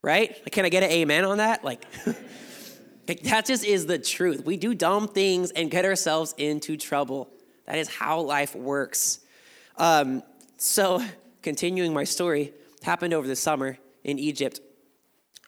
right? 0.01 0.35
Can 0.51 0.65
I 0.65 0.69
get 0.69 0.83
an 0.83 0.91
amen 0.91 1.25
on 1.25 1.37
that? 1.37 1.63
Like, 3.07 3.23
that 3.23 3.45
just 3.45 3.65
is 3.65 3.87
the 3.87 3.99
truth. 3.99 4.45
We 4.45 4.55
do 4.55 4.73
dumb 4.73 5.07
things 5.07 5.51
and 5.51 5.69
get 5.69 5.83
ourselves 5.83 6.33
into 6.37 6.77
trouble. 6.77 7.29
That 7.65 7.77
is 7.77 7.89
how 7.89 8.21
life 8.21 8.55
works. 8.55 9.19
Um, 9.77 10.23
so, 10.57 11.03
continuing 11.41 11.93
my 11.93 12.03
story, 12.03 12.53
happened 12.83 13.13
over 13.13 13.27
the 13.27 13.35
summer 13.35 13.77
in 14.03 14.19
Egypt. 14.19 14.59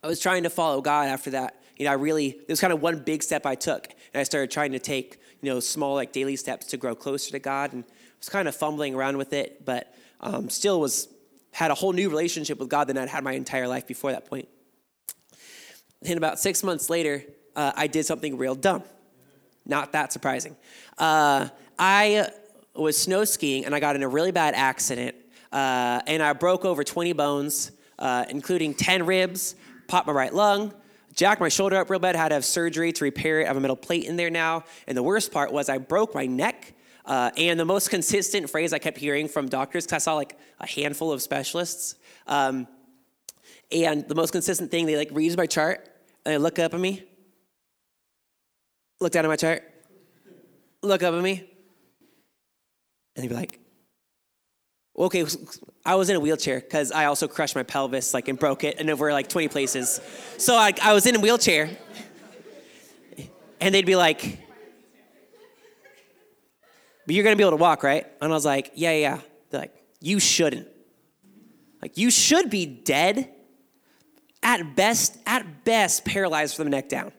I 0.04 0.08
was 0.08 0.19
trying 0.19 0.43
to 0.43 0.50
follow 0.50 0.82
God 0.82 1.08
after 1.08 1.32
that. 1.32 1.62
You 1.78 1.86
know, 1.86 1.91
I 1.91 1.96
really, 1.96 2.32
there 2.32 2.46
was 2.50 2.60
kind 2.60 2.74
of 2.74 2.82
one 2.82 3.00
big 3.00 3.24
step 3.24 3.46
I 3.46 3.56
took, 3.56 3.88
and 4.13 4.19
I 4.19 4.24
started 4.24 4.52
trying 4.52 4.74
to 4.74 4.80
take, 4.80 5.19
you 5.41 5.50
know, 5.50 5.60
small, 5.60 5.96
like 5.96 6.12
daily 6.12 6.36
steps 6.36 6.67
to 6.67 6.78
grow 6.78 6.96
closer 6.96 7.32
to 7.32 7.39
God, 7.39 7.74
and 7.74 7.84
I 7.84 7.93
was 8.19 8.30
kind 8.30 8.48
of 8.48 8.56
fumbling 8.56 8.93
around 8.93 9.17
with 9.17 9.34
it, 9.34 9.65
but 9.65 9.93
um, 10.22 10.50
still 10.50 10.80
was, 10.80 11.08
had 11.54 11.72
a 11.72 11.74
whole 11.76 11.94
new 11.94 12.10
relationship 12.10 12.60
with 12.60 12.68
God 12.68 12.86
than 12.86 12.98
I'd 12.98 13.08
had 13.08 13.24
my 13.24 13.34
entire 13.34 13.68
life 13.68 13.88
before 13.88 14.12
that 14.12 14.26
point. 14.26 14.50
Then 16.02 16.18
about 16.18 16.39
six 16.39 16.63
months 16.63 16.89
later, 16.89 17.24
uh, 17.56 17.72
I 17.76 17.88
did 17.88 18.06
something 18.06 18.38
real 18.38 18.56
dumb. 18.56 18.84
Not 19.66 19.94
that 19.94 20.12
surprising. 20.12 20.58
Uh, 20.98 21.48
I 21.80 22.28
was 22.76 22.98
snow 22.98 23.24
skiing 23.24 23.66
and 23.66 23.74
I 23.74 23.80
got 23.80 23.96
in 23.96 24.04
a 24.04 24.08
really 24.08 24.32
bad 24.32 24.56
accident, 24.56 25.16
uh, 25.52 26.02
and 26.08 26.22
I 26.22 26.34
broke 26.34 26.66
over 26.66 26.84
20 26.84 27.13
bones, 27.13 27.72
uh, 28.00 28.26
including 28.30 28.74
10 28.74 29.06
ribs, 29.06 29.56
popped 29.88 30.08
my 30.08 30.13
right 30.13 30.34
lung, 30.34 30.74
jacked 31.13 31.39
my 31.39 31.50
shoulder 31.50 31.78
up 31.78 31.89
real 31.89 32.00
bad, 32.00 32.16
had 32.16 32.30
to 32.30 32.36
have 32.36 32.46
surgery 32.46 32.92
to 32.94 33.04
repair 33.04 33.42
it. 33.42 33.46
I 33.46 33.48
have 33.48 33.58
a 33.58 33.62
metal 33.62 33.76
plate 33.76 34.06
in 34.06 34.16
there 34.16 34.32
now. 34.32 34.63
And 34.88 34.98
the 34.98 35.04
worst 35.04 35.32
part 35.32 35.54
was 35.54 35.70
I 35.70 35.78
broke 35.78 36.16
my 36.16 36.26
neck. 36.26 36.72
Uh, 37.06 37.32
and 37.38 37.60
the 37.60 37.66
most 37.66 37.89
consistent 37.89 38.50
phrase 38.50 38.72
I 38.72 38.80
kept 38.80 38.98
hearing 38.98 39.28
from 39.28 39.50
doctors, 39.50 39.86
because 39.86 39.96
I 39.96 39.98
saw 40.00 40.16
like 40.16 40.38
a 40.60 40.68
handful 40.68 41.12
of 41.12 41.22
specialists, 41.22 41.96
um, 42.28 42.68
and 43.72 44.08
the 44.08 44.16
most 44.16 44.32
consistent 44.32 44.72
thing, 44.72 44.86
they 44.86 44.96
like 44.96 45.10
read 45.12 45.36
my 45.36 45.46
chart 45.46 45.89
and 46.26 46.34
they 46.34 46.38
look 46.38 46.60
up 46.60 46.74
at 46.74 46.80
me, 46.80 47.04
look 49.02 49.12
down 49.12 49.26
at 49.26 49.28
my 49.28 49.36
chart, 49.36 49.63
look 50.82 51.04
up 51.04 51.13
at 51.13 51.22
me, 51.22 51.44
and 53.16 53.24
they'd 53.24 53.30
be 53.30 53.36
like, 53.36 53.60
okay, 54.98 55.26
I 55.86 55.96
was 55.96 56.10
in 56.10 56.16
a 56.16 56.20
wheelchair 56.20 56.60
because 56.60 56.92
I 56.92 57.06
also 57.06 57.28
crushed 57.28 57.56
my 57.56 57.63
pelvis, 57.63 58.13
like, 58.13 58.28
and 58.28 58.38
broke 58.38 58.63
it, 58.63 58.80
and 58.80 58.89
over 58.89 59.12
like 59.12 59.28
20 59.28 59.48
places. 59.50 60.00
So 60.38 60.56
I, 60.56 60.74
I 60.82 60.94
was 60.94 61.06
in 61.06 61.16
a 61.16 61.20
wheelchair, 61.20 61.70
and 63.60 63.74
they'd 63.74 63.86
be 63.86 63.96
like, 63.96 64.39
but 67.06 67.16
you're 67.16 67.24
gonna 67.24 67.36
be 67.36 67.44
able 67.44 67.52
to 67.52 67.58
walk, 67.58 67.84
right? 67.84 68.06
And 68.22 68.32
I 68.32 68.36
was 68.36 68.46
like, 68.46 68.72
yeah, 68.76 68.94
yeah. 68.94 69.20
They're 69.50 69.62
like, 69.62 69.76
you 70.00 70.20
shouldn't. 70.20 70.68
Like, 71.82 71.98
you 71.98 72.10
should 72.10 72.50
be 72.50 72.66
dead. 72.66 73.30
At 74.42 74.76
best, 74.76 75.18
at 75.26 75.63
best, 75.63 76.04
paralyzed 76.04 76.58
from 76.58 76.66
the 76.66 76.72
neck 76.72 76.89
down. 76.89 77.13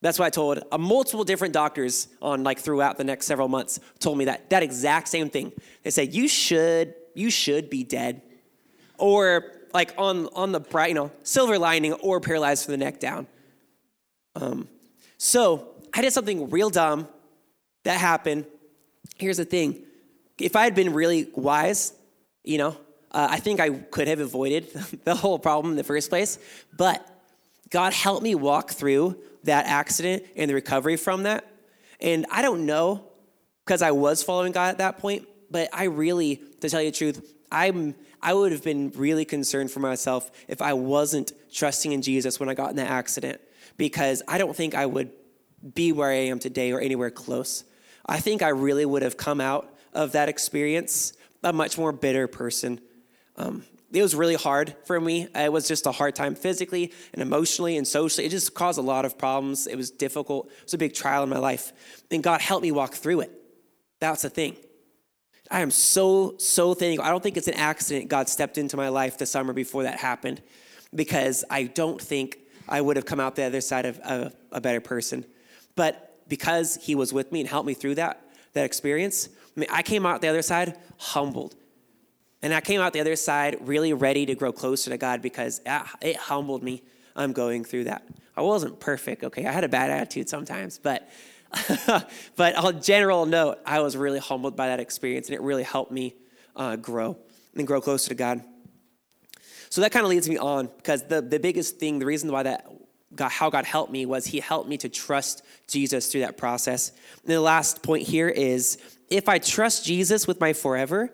That's 0.00 0.18
what 0.18 0.26
I 0.26 0.30
told 0.30 0.62
uh, 0.70 0.78
multiple 0.78 1.24
different 1.24 1.52
doctors 1.52 2.08
on 2.22 2.44
like 2.44 2.60
throughout 2.60 2.98
the 2.98 3.04
next 3.04 3.26
several 3.26 3.48
months 3.48 3.80
told 3.98 4.16
me 4.16 4.26
that 4.26 4.48
that 4.50 4.62
exact 4.62 5.08
same 5.08 5.28
thing. 5.28 5.52
They 5.82 5.90
said 5.90 6.14
you 6.14 6.28
should 6.28 6.94
you 7.14 7.30
should 7.30 7.68
be 7.68 7.82
dead, 7.82 8.22
or 8.96 9.52
like 9.74 9.94
on 9.98 10.28
on 10.34 10.52
the 10.52 10.60
bright 10.60 10.90
you 10.90 10.94
know 10.94 11.10
silver 11.24 11.58
lining 11.58 11.94
or 11.94 12.20
paralyzed 12.20 12.64
from 12.64 12.72
the 12.72 12.78
neck 12.78 13.00
down. 13.00 13.26
Um, 14.36 14.68
so 15.16 15.74
I 15.92 16.00
did 16.00 16.12
something 16.12 16.48
real 16.50 16.70
dumb 16.70 17.08
that 17.82 17.98
happened. 17.98 18.46
Here's 19.18 19.36
the 19.36 19.44
thing: 19.44 19.84
if 20.38 20.56
I 20.56 20.64
had 20.64 20.74
been 20.74 20.92
really 20.92 21.28
wise, 21.34 21.92
you 22.44 22.58
know, 22.58 22.76
uh, 23.10 23.28
I 23.30 23.40
think 23.40 23.60
I 23.60 23.70
could 23.70 24.08
have 24.08 24.20
avoided 24.20 24.70
the 25.04 25.14
whole 25.14 25.38
problem 25.38 25.72
in 25.72 25.76
the 25.76 25.84
first 25.84 26.08
place. 26.08 26.38
But 26.76 27.06
God 27.70 27.92
helped 27.92 28.22
me 28.22 28.34
walk 28.34 28.70
through 28.70 29.18
that 29.44 29.66
accident 29.66 30.24
and 30.36 30.48
the 30.48 30.54
recovery 30.54 30.96
from 30.96 31.24
that. 31.24 31.46
And 32.00 32.26
I 32.30 32.42
don't 32.42 32.66
know 32.66 33.04
because 33.64 33.82
I 33.82 33.90
was 33.90 34.22
following 34.22 34.52
God 34.52 34.70
at 34.70 34.78
that 34.78 34.98
point, 34.98 35.26
but 35.50 35.68
I 35.72 35.84
really, 35.84 36.36
to 36.60 36.70
tell 36.70 36.80
you 36.80 36.90
the 36.90 36.96
truth, 36.96 37.34
I'm 37.50 37.94
I 38.20 38.34
would 38.34 38.52
have 38.52 38.64
been 38.64 38.90
really 38.96 39.24
concerned 39.24 39.70
for 39.70 39.80
myself 39.80 40.30
if 40.48 40.60
I 40.60 40.72
wasn't 40.72 41.32
trusting 41.52 41.92
in 41.92 42.02
Jesus 42.02 42.40
when 42.40 42.48
I 42.48 42.54
got 42.54 42.70
in 42.70 42.76
that 42.76 42.90
accident 42.90 43.40
because 43.76 44.22
I 44.26 44.38
don't 44.38 44.56
think 44.56 44.74
I 44.74 44.86
would 44.86 45.10
be 45.74 45.92
where 45.92 46.10
I 46.10 46.26
am 46.26 46.38
today 46.38 46.72
or 46.72 46.80
anywhere 46.80 47.10
close. 47.10 47.64
I 48.08 48.20
think 48.20 48.42
I 48.42 48.48
really 48.48 48.86
would 48.86 49.02
have 49.02 49.16
come 49.16 49.40
out 49.40 49.74
of 49.92 50.12
that 50.12 50.28
experience 50.28 51.12
a 51.42 51.52
much 51.52 51.78
more 51.78 51.92
bitter 51.92 52.26
person. 52.26 52.80
Um, 53.36 53.64
it 53.92 54.02
was 54.02 54.14
really 54.14 54.34
hard 54.34 54.74
for 54.84 55.00
me. 55.00 55.28
It 55.34 55.52
was 55.52 55.66
just 55.66 55.86
a 55.86 55.92
hard 55.92 56.14
time 56.14 56.34
physically 56.34 56.92
and 57.12 57.22
emotionally 57.22 57.76
and 57.76 57.86
socially. 57.86 58.26
It 58.26 58.30
just 58.30 58.54
caused 58.54 58.78
a 58.78 58.82
lot 58.82 59.04
of 59.04 59.16
problems. 59.16 59.66
It 59.66 59.76
was 59.76 59.90
difficult. 59.90 60.46
It 60.46 60.64
was 60.64 60.74
a 60.74 60.78
big 60.78 60.94
trial 60.94 61.22
in 61.22 61.28
my 61.28 61.38
life. 61.38 61.72
And 62.10 62.22
God 62.22 62.40
helped 62.40 62.62
me 62.62 62.72
walk 62.72 62.94
through 62.94 63.20
it. 63.20 63.32
That's 64.00 64.22
the 64.22 64.30
thing. 64.30 64.56
I 65.50 65.60
am 65.60 65.70
so, 65.70 66.34
so 66.38 66.74
thankful. 66.74 67.06
I 67.06 67.10
don't 67.10 67.22
think 67.22 67.38
it's 67.38 67.48
an 67.48 67.54
accident 67.54 68.08
God 68.08 68.28
stepped 68.28 68.58
into 68.58 68.76
my 68.76 68.90
life 68.90 69.16
the 69.16 69.24
summer 69.24 69.54
before 69.54 69.84
that 69.84 69.98
happened 69.98 70.42
because 70.94 71.44
I 71.48 71.64
don't 71.64 72.00
think 72.00 72.38
I 72.68 72.82
would 72.82 72.96
have 72.96 73.06
come 73.06 73.20
out 73.20 73.36
the 73.36 73.44
other 73.44 73.62
side 73.62 73.86
of 73.86 73.98
a, 73.98 74.32
a 74.52 74.60
better 74.60 74.80
person. 74.80 75.24
But 75.74 76.07
because 76.28 76.78
He 76.82 76.94
was 76.94 77.12
with 77.12 77.32
me 77.32 77.40
and 77.40 77.48
helped 77.48 77.66
me 77.66 77.74
through 77.74 77.96
that, 77.96 78.22
that 78.52 78.64
experience, 78.64 79.28
I, 79.56 79.60
mean, 79.60 79.68
I 79.72 79.82
came 79.82 80.06
out 80.06 80.20
the 80.20 80.28
other 80.28 80.42
side 80.42 80.76
humbled 80.98 81.54
and 82.42 82.54
I 82.54 82.60
came 82.60 82.80
out 82.80 82.92
the 82.92 83.00
other 83.00 83.16
side 83.16 83.56
really 83.60 83.92
ready 83.92 84.26
to 84.26 84.34
grow 84.34 84.52
closer 84.52 84.90
to 84.90 84.96
God 84.96 85.22
because 85.22 85.60
it 86.00 86.16
humbled 86.16 86.62
me. 86.62 86.82
I'm 87.16 87.32
going 87.32 87.64
through 87.64 87.84
that. 87.84 88.06
I 88.36 88.42
wasn't 88.42 88.78
perfect, 88.78 89.24
okay? 89.24 89.44
I 89.44 89.50
had 89.50 89.64
a 89.64 89.68
bad 89.68 89.90
attitude 89.90 90.28
sometimes, 90.28 90.78
but 90.78 91.08
but 92.36 92.54
on 92.56 92.76
a 92.76 92.80
general 92.80 93.26
note, 93.26 93.58
I 93.64 93.80
was 93.80 93.96
really 93.96 94.18
humbled 94.18 94.54
by 94.54 94.68
that 94.68 94.80
experience, 94.80 95.28
and 95.28 95.34
it 95.34 95.40
really 95.40 95.62
helped 95.62 95.90
me 95.90 96.14
uh, 96.54 96.76
grow 96.76 97.16
and 97.56 97.66
grow 97.66 97.80
closer 97.80 98.10
to 98.10 98.14
God. 98.14 98.44
So 99.70 99.80
that 99.80 99.90
kind 99.90 100.04
of 100.04 100.10
leads 100.10 100.28
me 100.28 100.36
on 100.36 100.66
because 100.76 101.04
the, 101.04 101.20
the 101.20 101.38
biggest 101.40 101.78
thing, 101.78 101.98
the 101.98 102.06
reason 102.06 102.30
why 102.30 102.42
that 102.44 102.66
God, 103.14 103.30
how 103.30 103.50
God 103.50 103.64
helped 103.64 103.90
me 103.90 104.06
was 104.06 104.26
He 104.26 104.40
helped 104.40 104.68
me 104.68 104.76
to 104.78 104.88
trust 104.88 105.42
Jesus 105.66 106.10
through 106.10 106.20
that 106.22 106.36
process. 106.36 106.92
And 107.22 107.32
the 107.32 107.40
last 107.40 107.82
point 107.82 108.06
here 108.06 108.28
is 108.28 108.78
if 109.08 109.28
I 109.28 109.38
trust 109.38 109.84
Jesus 109.84 110.26
with 110.26 110.40
my 110.40 110.52
forever, 110.52 111.10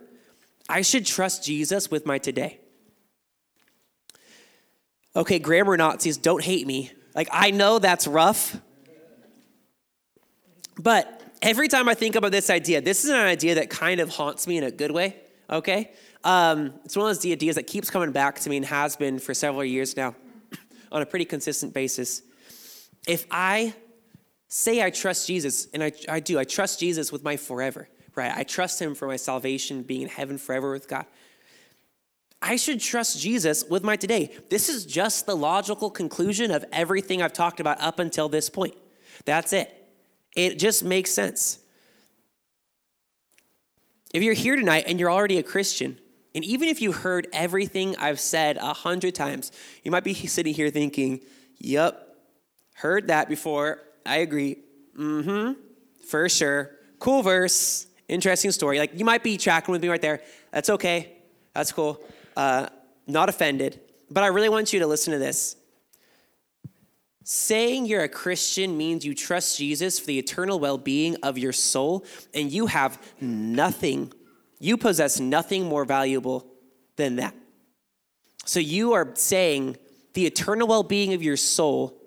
I 0.68 0.82
should 0.82 1.06
trust 1.06 1.44
Jesus 1.44 1.90
with 1.90 2.06
my 2.06 2.18
today. 2.18 2.58
Okay, 5.14 5.38
grammar 5.38 5.76
Nazis, 5.76 6.16
don't 6.16 6.42
hate 6.42 6.66
me. 6.66 6.90
Like, 7.14 7.28
I 7.30 7.52
know 7.52 7.78
that's 7.78 8.08
rough. 8.08 8.60
But 10.76 11.22
every 11.40 11.68
time 11.68 11.88
I 11.88 11.94
think 11.94 12.16
about 12.16 12.32
this 12.32 12.50
idea, 12.50 12.80
this 12.80 13.04
is 13.04 13.10
an 13.10 13.16
idea 13.16 13.54
that 13.56 13.70
kind 13.70 14.00
of 14.00 14.08
haunts 14.08 14.48
me 14.48 14.58
in 14.58 14.64
a 14.64 14.72
good 14.72 14.90
way, 14.90 15.14
okay? 15.48 15.92
Um, 16.24 16.74
it's 16.84 16.96
one 16.96 17.08
of 17.08 17.14
those 17.14 17.30
ideas 17.30 17.54
that 17.54 17.68
keeps 17.68 17.90
coming 17.90 18.10
back 18.10 18.40
to 18.40 18.50
me 18.50 18.56
and 18.56 18.66
has 18.66 18.96
been 18.96 19.20
for 19.20 19.34
several 19.34 19.64
years 19.64 19.96
now 19.96 20.16
on 20.92 21.02
a 21.02 21.06
pretty 21.06 21.24
consistent 21.24 21.72
basis. 21.74 22.22
If 23.06 23.26
I 23.30 23.74
say 24.48 24.82
I 24.82 24.90
trust 24.90 25.26
Jesus, 25.26 25.68
and 25.74 25.82
I, 25.82 25.92
I 26.08 26.20
do, 26.20 26.38
I 26.38 26.44
trust 26.44 26.80
Jesus 26.80 27.10
with 27.10 27.24
my 27.24 27.36
forever, 27.36 27.88
right? 28.14 28.32
I 28.34 28.44
trust 28.44 28.80
him 28.80 28.94
for 28.94 29.08
my 29.08 29.16
salvation, 29.16 29.82
being 29.82 30.02
in 30.02 30.08
heaven 30.08 30.38
forever 30.38 30.72
with 30.72 30.88
God. 30.88 31.06
I 32.40 32.56
should 32.56 32.80
trust 32.80 33.20
Jesus 33.20 33.64
with 33.64 33.82
my 33.82 33.96
today. 33.96 34.30
This 34.50 34.68
is 34.68 34.84
just 34.84 35.26
the 35.26 35.34
logical 35.34 35.90
conclusion 35.90 36.50
of 36.50 36.64
everything 36.72 37.22
I've 37.22 37.32
talked 37.32 37.58
about 37.58 37.80
up 37.80 37.98
until 37.98 38.28
this 38.28 38.50
point. 38.50 38.74
That's 39.24 39.52
it. 39.52 39.74
It 40.36 40.58
just 40.58 40.84
makes 40.84 41.10
sense. 41.10 41.58
If 44.12 44.22
you're 44.22 44.34
here 44.34 44.56
tonight 44.56 44.84
and 44.86 45.00
you're 45.00 45.10
already 45.10 45.38
a 45.38 45.42
Christian, 45.42 45.98
and 46.34 46.44
even 46.44 46.68
if 46.68 46.82
you 46.82 46.92
heard 46.92 47.28
everything 47.32 47.96
I've 47.96 48.20
said 48.20 48.56
a 48.56 48.72
hundred 48.72 49.14
times, 49.14 49.52
you 49.82 49.90
might 49.90 50.04
be 50.04 50.14
sitting 50.36 50.54
here 50.54 50.70
thinking, 50.70 51.20
Yep, 51.58 52.16
heard 52.74 53.06
that 53.08 53.28
before. 53.28 53.80
I 54.04 54.18
agree. 54.18 54.58
Mm 54.98 55.24
hmm, 55.24 55.52
for 56.08 56.28
sure 56.28 56.70
cool 57.04 57.22
verse, 57.22 57.86
interesting 58.08 58.50
story. 58.50 58.78
Like 58.78 58.98
you 58.98 59.04
might 59.04 59.22
be 59.22 59.36
tracking 59.36 59.72
with 59.72 59.82
me 59.82 59.90
right 59.90 60.00
there. 60.00 60.22
That's 60.52 60.70
okay. 60.70 61.12
That's 61.52 61.70
cool. 61.70 62.00
Uh, 62.34 62.68
not 63.06 63.28
offended. 63.28 63.78
But 64.10 64.24
I 64.24 64.28
really 64.28 64.48
want 64.48 64.72
you 64.72 64.80
to 64.80 64.86
listen 64.86 65.12
to 65.12 65.18
this. 65.18 65.56
Saying 67.24 67.84
you're 67.84 68.02
a 68.02 68.08
Christian 68.08 68.78
means 68.78 69.04
you 69.04 69.14
trust 69.14 69.58
Jesus 69.58 69.98
for 69.98 70.06
the 70.06 70.18
eternal 70.18 70.58
well 70.58 70.78
being 70.78 71.16
of 71.22 71.36
your 71.36 71.52
soul, 71.52 72.06
and 72.32 72.50
you 72.50 72.66
have 72.66 72.98
nothing, 73.20 74.10
you 74.58 74.76
possess 74.76 75.20
nothing 75.20 75.64
more 75.66 75.84
valuable 75.84 76.46
than 76.96 77.16
that. 77.16 77.34
So 78.44 78.60
you 78.60 78.92
are 78.92 79.10
saying 79.14 79.76
the 80.14 80.26
eternal 80.26 80.68
well 80.68 80.82
being 80.82 81.12
of 81.14 81.22
your 81.22 81.36
soul, 81.36 82.00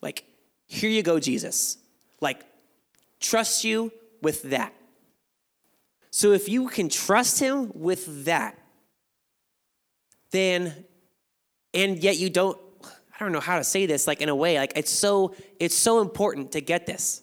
like, 0.00 0.24
here 0.66 0.90
you 0.90 1.02
go, 1.02 1.20
Jesus. 1.20 1.76
Like, 2.20 2.44
trust 3.18 3.64
you 3.64 3.92
with 4.22 4.42
that. 4.44 4.74
So 6.10 6.32
if 6.32 6.48
you 6.48 6.68
can 6.68 6.88
trust 6.88 7.38
him 7.38 7.70
with 7.74 8.24
that, 8.24 8.58
then, 10.30 10.84
and 11.74 11.98
yet 11.98 12.18
you 12.18 12.30
don't, 12.30 12.58
I 12.84 13.24
don't 13.24 13.32
know 13.32 13.40
how 13.40 13.58
to 13.58 13.64
say 13.64 13.86
this, 13.86 14.06
like 14.06 14.20
in 14.20 14.28
a 14.28 14.34
way, 14.34 14.58
like 14.58 14.72
it's 14.76 14.90
so, 14.90 15.34
it's 15.58 15.74
so 15.74 16.00
important 16.00 16.52
to 16.52 16.60
get 16.60 16.86
this. 16.86 17.22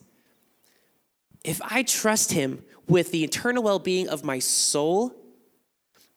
If 1.43 1.61
I 1.63 1.83
trust 1.83 2.31
him 2.31 2.63
with 2.87 3.11
the 3.11 3.23
eternal 3.23 3.63
well 3.63 3.79
being 3.79 4.07
of 4.09 4.23
my 4.23 4.39
soul, 4.39 5.13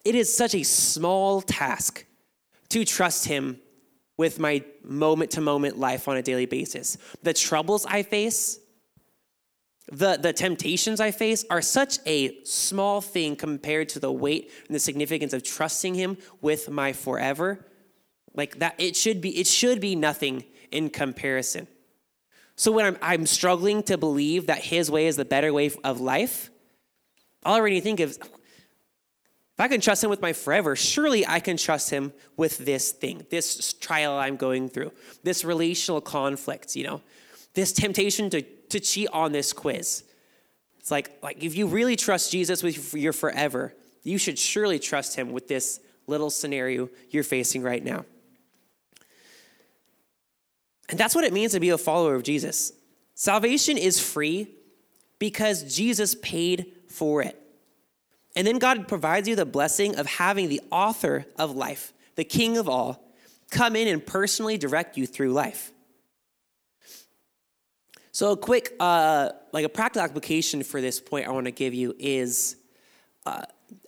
it 0.05 0.15
is 0.15 0.35
such 0.35 0.55
a 0.55 0.63
small 0.63 1.43
task 1.43 2.05
to 2.71 2.85
trust 2.85 3.27
him 3.27 3.61
with 4.17 4.39
my 4.39 4.63
moment 4.85 5.33
to 5.33 5.41
moment 5.41 5.79
life 5.79 6.07
on 6.07 6.17
a 6.17 6.23
daily 6.23 6.47
basis. 6.47 6.99
The 7.23 7.33
troubles 7.33 7.87
I 7.87 8.03
face, 8.03 8.59
the, 9.91 10.19
the 10.19 10.33
temptations 10.33 11.01
I 11.01 11.11
face 11.11 11.45
are 11.51 11.63
such 11.63 11.99
a 12.07 12.43
small 12.45 13.01
thing 13.01 13.35
compared 13.35 13.89
to 13.91 13.99
the 13.99 14.13
weight 14.13 14.51
and 14.67 14.75
the 14.75 14.81
significance 14.81 15.33
of 15.33 15.43
trusting 15.43 15.95
him 15.95 16.19
with 16.41 16.69
my 16.69 16.93
forever. 16.93 17.67
Like 18.35 18.59
that, 18.61 18.75
it 18.79 18.95
should 18.95 19.21
be, 19.21 19.31
it 19.39 19.47
should 19.47 19.81
be 19.81 19.97
nothing 19.97 20.45
in 20.71 20.91
comparison. 20.91 21.67
So 22.57 22.71
when 22.73 22.85
I'm, 22.85 22.99
I'm 23.01 23.27
struggling 23.27 23.83
to 23.85 23.97
believe 23.97 24.47
that 24.47 24.59
his 24.59 24.91
way 24.91 25.07
is 25.07 25.17
the 25.17 25.25
better 25.25 25.53
way 25.53 25.71
of 25.83 26.01
life, 26.01 26.51
all 27.45 27.55
I 27.55 27.59
already 27.59 27.81
think 27.81 28.01
of, 28.01 28.11
if 28.11 28.21
I 29.59 29.69
can 29.69 29.81
trust 29.81 30.03
him 30.05 30.11
with 30.11 30.23
my 30.23 30.33
forever, 30.33 30.77
surely 30.77 31.27
I 31.27 31.41
can 31.41 31.57
trust 31.57 31.91
him 31.91 32.13
with 32.37 32.59
this 32.59 32.93
thing, 32.93 33.27
this 33.31 33.73
trial 33.75 34.17
I'm 34.19 34.37
going 34.37 34.69
through, 34.69 34.93
this 35.23 35.45
relational 35.45 36.01
conflict, 36.01 36.77
you 36.77 36.85
know, 36.85 37.03
this 37.55 37.73
temptation 37.73 38.31
to 38.31 38.43
to 38.71 38.81
cheat 38.81 39.09
on 39.13 39.33
this 39.33 39.53
quiz. 39.53 40.05
It's 40.79 40.91
like, 40.91 41.19
like 41.23 41.43
if 41.45 41.55
you 41.55 41.67
really 41.67 41.97
trust 41.97 42.33
Jesus 42.33 42.63
with 42.63 42.95
your 42.95 43.13
forever, 43.13 43.75
you 44.03 44.17
should 44.17 44.39
surely 44.39 44.79
trust 44.79 45.17
him 45.17 45.33
with 45.33 45.47
this 45.47 45.81
little 46.07 46.31
scenario 46.31 46.89
you're 47.11 47.23
facing 47.23 47.63
right 47.63 47.85
now. 47.85 48.05
And 50.89 50.99
that's 50.99 51.15
what 51.15 51.25
it 51.25 51.33
means 51.33 51.53
to 51.53 51.61
be 51.61 51.69
a 51.69 51.79
follower 51.79 52.15
of 52.15 52.23
Jesus. 52.23 52.73
Salvation 53.15 53.77
is 53.77 54.01
free 54.01 54.49
because 55.19 55.75
Jesus 55.75 56.15
paid 56.15 56.73
for 56.91 57.23
it. 57.23 57.41
And 58.37 58.47
then 58.47 58.59
God 58.59 58.87
provides 58.89 59.29
you 59.29 59.37
the 59.37 59.47
blessing 59.47 59.97
of 59.97 60.07
having 60.07 60.49
the 60.49 60.61
author 60.71 61.27
of 61.39 61.57
life, 61.57 61.93
the 62.15 62.25
king 62.25 62.59
of 62.59 62.69
all, 62.69 63.13
come 63.51 63.75
in 63.75 63.89
and 63.89 64.05
personally 64.05 64.57
direct 64.57 64.97
you 64.97 65.07
through 65.07 65.33
life. 65.33 65.73
So, 68.13 68.33
a 68.33 68.37
quick, 68.37 68.75
uh, 68.81 69.31
like 69.53 69.65
a 69.65 69.69
practical 69.69 70.03
application 70.03 70.63
for 70.63 70.81
this 70.81 71.01
point 71.01 71.27
I 71.27 71.31
want 71.31 71.47
to 71.47 71.53
give 71.53 71.75
you 71.75 71.95
is 71.99 72.57
uh, 73.25 73.43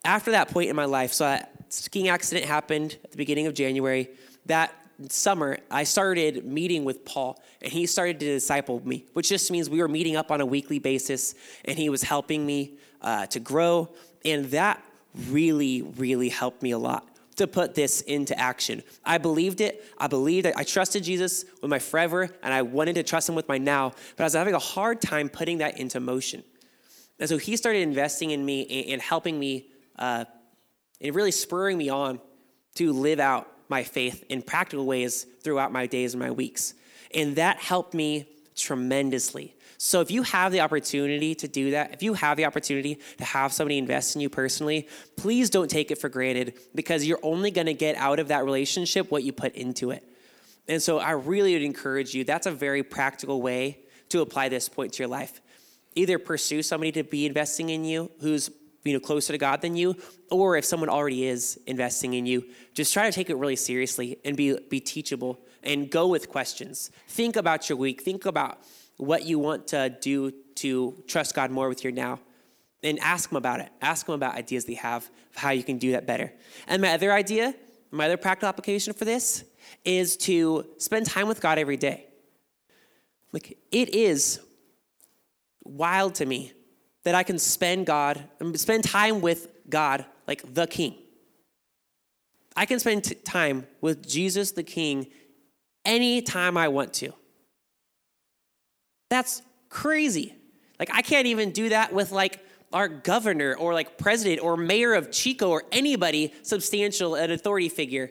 after 0.04 0.30
that 0.32 0.48
point 0.48 0.70
in 0.70 0.76
my 0.76 0.84
life, 0.84 1.12
so 1.12 1.24
that 1.24 1.52
skiing 1.68 2.08
accident 2.08 2.46
happened 2.46 2.96
at 3.04 3.10
the 3.10 3.16
beginning 3.16 3.46
of 3.46 3.54
January. 3.54 4.10
That 4.46 4.74
summer, 5.10 5.58
I 5.70 5.84
started 5.84 6.44
meeting 6.44 6.84
with 6.84 7.04
Paul, 7.04 7.42
and 7.60 7.72
he 7.72 7.86
started 7.86 8.20
to 8.20 8.26
disciple 8.26 8.86
me, 8.86 9.06
which 9.12 9.28
just 9.28 9.50
means 9.50 9.70
we 9.70 9.80
were 9.80 9.88
meeting 9.88 10.16
up 10.16 10.30
on 10.30 10.40
a 10.40 10.46
weekly 10.46 10.78
basis, 10.78 11.34
and 11.64 11.78
he 11.78 11.88
was 11.88 12.02
helping 12.02 12.44
me 12.44 12.78
uh, 13.00 13.26
to 13.26 13.40
grow. 13.40 13.88
And 14.24 14.46
that 14.52 14.82
really, 15.28 15.82
really 15.82 16.28
helped 16.28 16.62
me 16.62 16.70
a 16.70 16.78
lot 16.78 17.08
to 17.36 17.46
put 17.46 17.74
this 17.74 18.02
into 18.02 18.38
action. 18.38 18.82
I 19.04 19.18
believed 19.18 19.60
it. 19.60 19.84
I 19.98 20.06
believed 20.06 20.46
it. 20.46 20.54
I 20.56 20.64
trusted 20.64 21.02
Jesus 21.02 21.44
with 21.60 21.70
my 21.70 21.78
forever, 21.78 22.28
and 22.42 22.52
I 22.52 22.62
wanted 22.62 22.94
to 22.96 23.02
trust 23.02 23.28
him 23.28 23.34
with 23.34 23.48
my 23.48 23.58
now, 23.58 23.92
but 24.16 24.22
I 24.22 24.26
was 24.26 24.34
having 24.34 24.54
a 24.54 24.58
hard 24.58 25.00
time 25.00 25.28
putting 25.28 25.58
that 25.58 25.78
into 25.78 25.98
motion. 25.98 26.42
And 27.18 27.28
so 27.28 27.38
he 27.38 27.56
started 27.56 27.80
investing 27.80 28.30
in 28.30 28.44
me 28.44 28.90
and 28.92 29.00
helping 29.00 29.38
me 29.38 29.68
uh, 29.98 30.24
and 31.00 31.14
really 31.14 31.30
spurring 31.30 31.78
me 31.78 31.88
on 31.88 32.20
to 32.74 32.92
live 32.92 33.20
out 33.20 33.48
my 33.72 33.82
faith 33.82 34.22
in 34.28 34.42
practical 34.42 34.84
ways 34.84 35.24
throughout 35.42 35.72
my 35.72 35.86
days 35.86 36.12
and 36.12 36.22
my 36.22 36.30
weeks. 36.30 36.74
And 37.14 37.36
that 37.36 37.56
helped 37.56 37.94
me 37.94 38.28
tremendously. 38.54 39.56
So 39.78 40.02
if 40.02 40.10
you 40.10 40.22
have 40.24 40.52
the 40.52 40.60
opportunity 40.60 41.34
to 41.36 41.48
do 41.48 41.70
that, 41.70 41.94
if 41.94 42.02
you 42.02 42.12
have 42.12 42.36
the 42.36 42.44
opportunity 42.44 42.98
to 43.16 43.24
have 43.24 43.50
somebody 43.50 43.78
invest 43.78 44.14
in 44.14 44.20
you 44.20 44.28
personally, 44.28 44.86
please 45.16 45.48
don't 45.48 45.70
take 45.70 45.90
it 45.90 45.96
for 45.96 46.10
granted 46.10 46.52
because 46.74 47.06
you're 47.06 47.18
only 47.22 47.50
going 47.50 47.66
to 47.66 47.74
get 47.74 47.96
out 47.96 48.20
of 48.20 48.28
that 48.28 48.44
relationship 48.44 49.10
what 49.10 49.22
you 49.24 49.32
put 49.32 49.54
into 49.54 49.90
it. 49.90 50.04
And 50.68 50.80
so 50.80 50.98
I 50.98 51.12
really 51.12 51.54
would 51.54 51.62
encourage 51.62 52.14
you, 52.14 52.24
that's 52.24 52.46
a 52.46 52.52
very 52.52 52.82
practical 52.82 53.40
way 53.40 53.78
to 54.10 54.20
apply 54.20 54.50
this 54.50 54.68
point 54.68 54.92
to 54.92 55.02
your 55.02 55.08
life. 55.08 55.40
Either 55.94 56.18
pursue 56.18 56.62
somebody 56.62 56.92
to 56.92 57.02
be 57.04 57.24
investing 57.24 57.70
in 57.70 57.84
you 57.84 58.10
who's 58.20 58.50
you 58.84 58.92
know 58.92 59.00
closer 59.00 59.32
to 59.32 59.38
God 59.38 59.60
than 59.60 59.76
you, 59.76 59.96
or 60.30 60.56
if 60.56 60.64
someone 60.64 60.88
already 60.88 61.26
is 61.26 61.60
investing 61.66 62.14
in 62.14 62.26
you, 62.26 62.44
just 62.74 62.92
try 62.92 63.04
to 63.04 63.12
take 63.12 63.30
it 63.30 63.36
really 63.36 63.56
seriously 63.56 64.18
and 64.24 64.36
be 64.36 64.58
be 64.68 64.80
teachable 64.80 65.40
and 65.62 65.90
go 65.90 66.08
with 66.08 66.28
questions. 66.28 66.90
Think 67.08 67.36
about 67.36 67.68
your 67.68 67.78
week. 67.78 68.02
Think 68.02 68.26
about 68.26 68.58
what 68.96 69.24
you 69.24 69.38
want 69.38 69.68
to 69.68 69.96
do 70.00 70.32
to 70.56 71.02
trust 71.06 71.34
God 71.34 71.50
more 71.50 71.68
with 71.68 71.84
your 71.84 71.92
now. 71.92 72.20
And 72.84 72.98
ask 72.98 73.30
Him 73.30 73.36
about 73.36 73.60
it. 73.60 73.70
Ask 73.80 74.08
Him 74.08 74.14
about 74.14 74.34
ideas 74.34 74.64
they 74.64 74.74
have 74.74 75.04
of 75.04 75.36
how 75.36 75.50
you 75.50 75.62
can 75.62 75.78
do 75.78 75.92
that 75.92 76.04
better. 76.04 76.32
And 76.66 76.82
my 76.82 76.94
other 76.94 77.12
idea, 77.12 77.54
my 77.92 78.06
other 78.06 78.16
practical 78.16 78.48
application 78.48 78.92
for 78.92 79.04
this 79.04 79.44
is 79.84 80.16
to 80.18 80.66
spend 80.78 81.06
time 81.06 81.28
with 81.28 81.40
God 81.40 81.58
every 81.58 81.76
day. 81.76 82.06
Like, 83.32 83.56
it 83.70 83.94
is 83.94 84.40
wild 85.64 86.16
to 86.16 86.26
me 86.26 86.52
that 87.04 87.14
I 87.14 87.22
can 87.22 87.38
spend 87.38 87.86
God, 87.86 88.22
spend 88.54 88.84
time 88.84 89.20
with 89.20 89.48
God 89.68 90.04
like 90.26 90.54
the 90.54 90.66
King. 90.66 90.94
I 92.54 92.66
can 92.66 92.78
spend 92.78 93.04
t- 93.04 93.14
time 93.14 93.66
with 93.80 94.06
Jesus 94.06 94.52
the 94.52 94.62
King 94.62 95.06
anytime 95.84 96.56
I 96.56 96.68
want 96.68 96.92
to. 96.94 97.12
That's 99.10 99.42
crazy. 99.68 100.34
Like, 100.78 100.90
I 100.92 101.02
can't 101.02 101.26
even 101.26 101.50
do 101.50 101.70
that 101.70 101.92
with 101.92 102.12
like 102.12 102.44
our 102.72 102.88
governor 102.88 103.54
or 103.54 103.74
like 103.74 103.98
president 103.98 104.42
or 104.42 104.56
mayor 104.56 104.94
of 104.94 105.10
Chico 105.10 105.50
or 105.50 105.64
anybody 105.72 106.32
substantial, 106.42 107.14
an 107.14 107.30
authority 107.30 107.68
figure. 107.68 108.10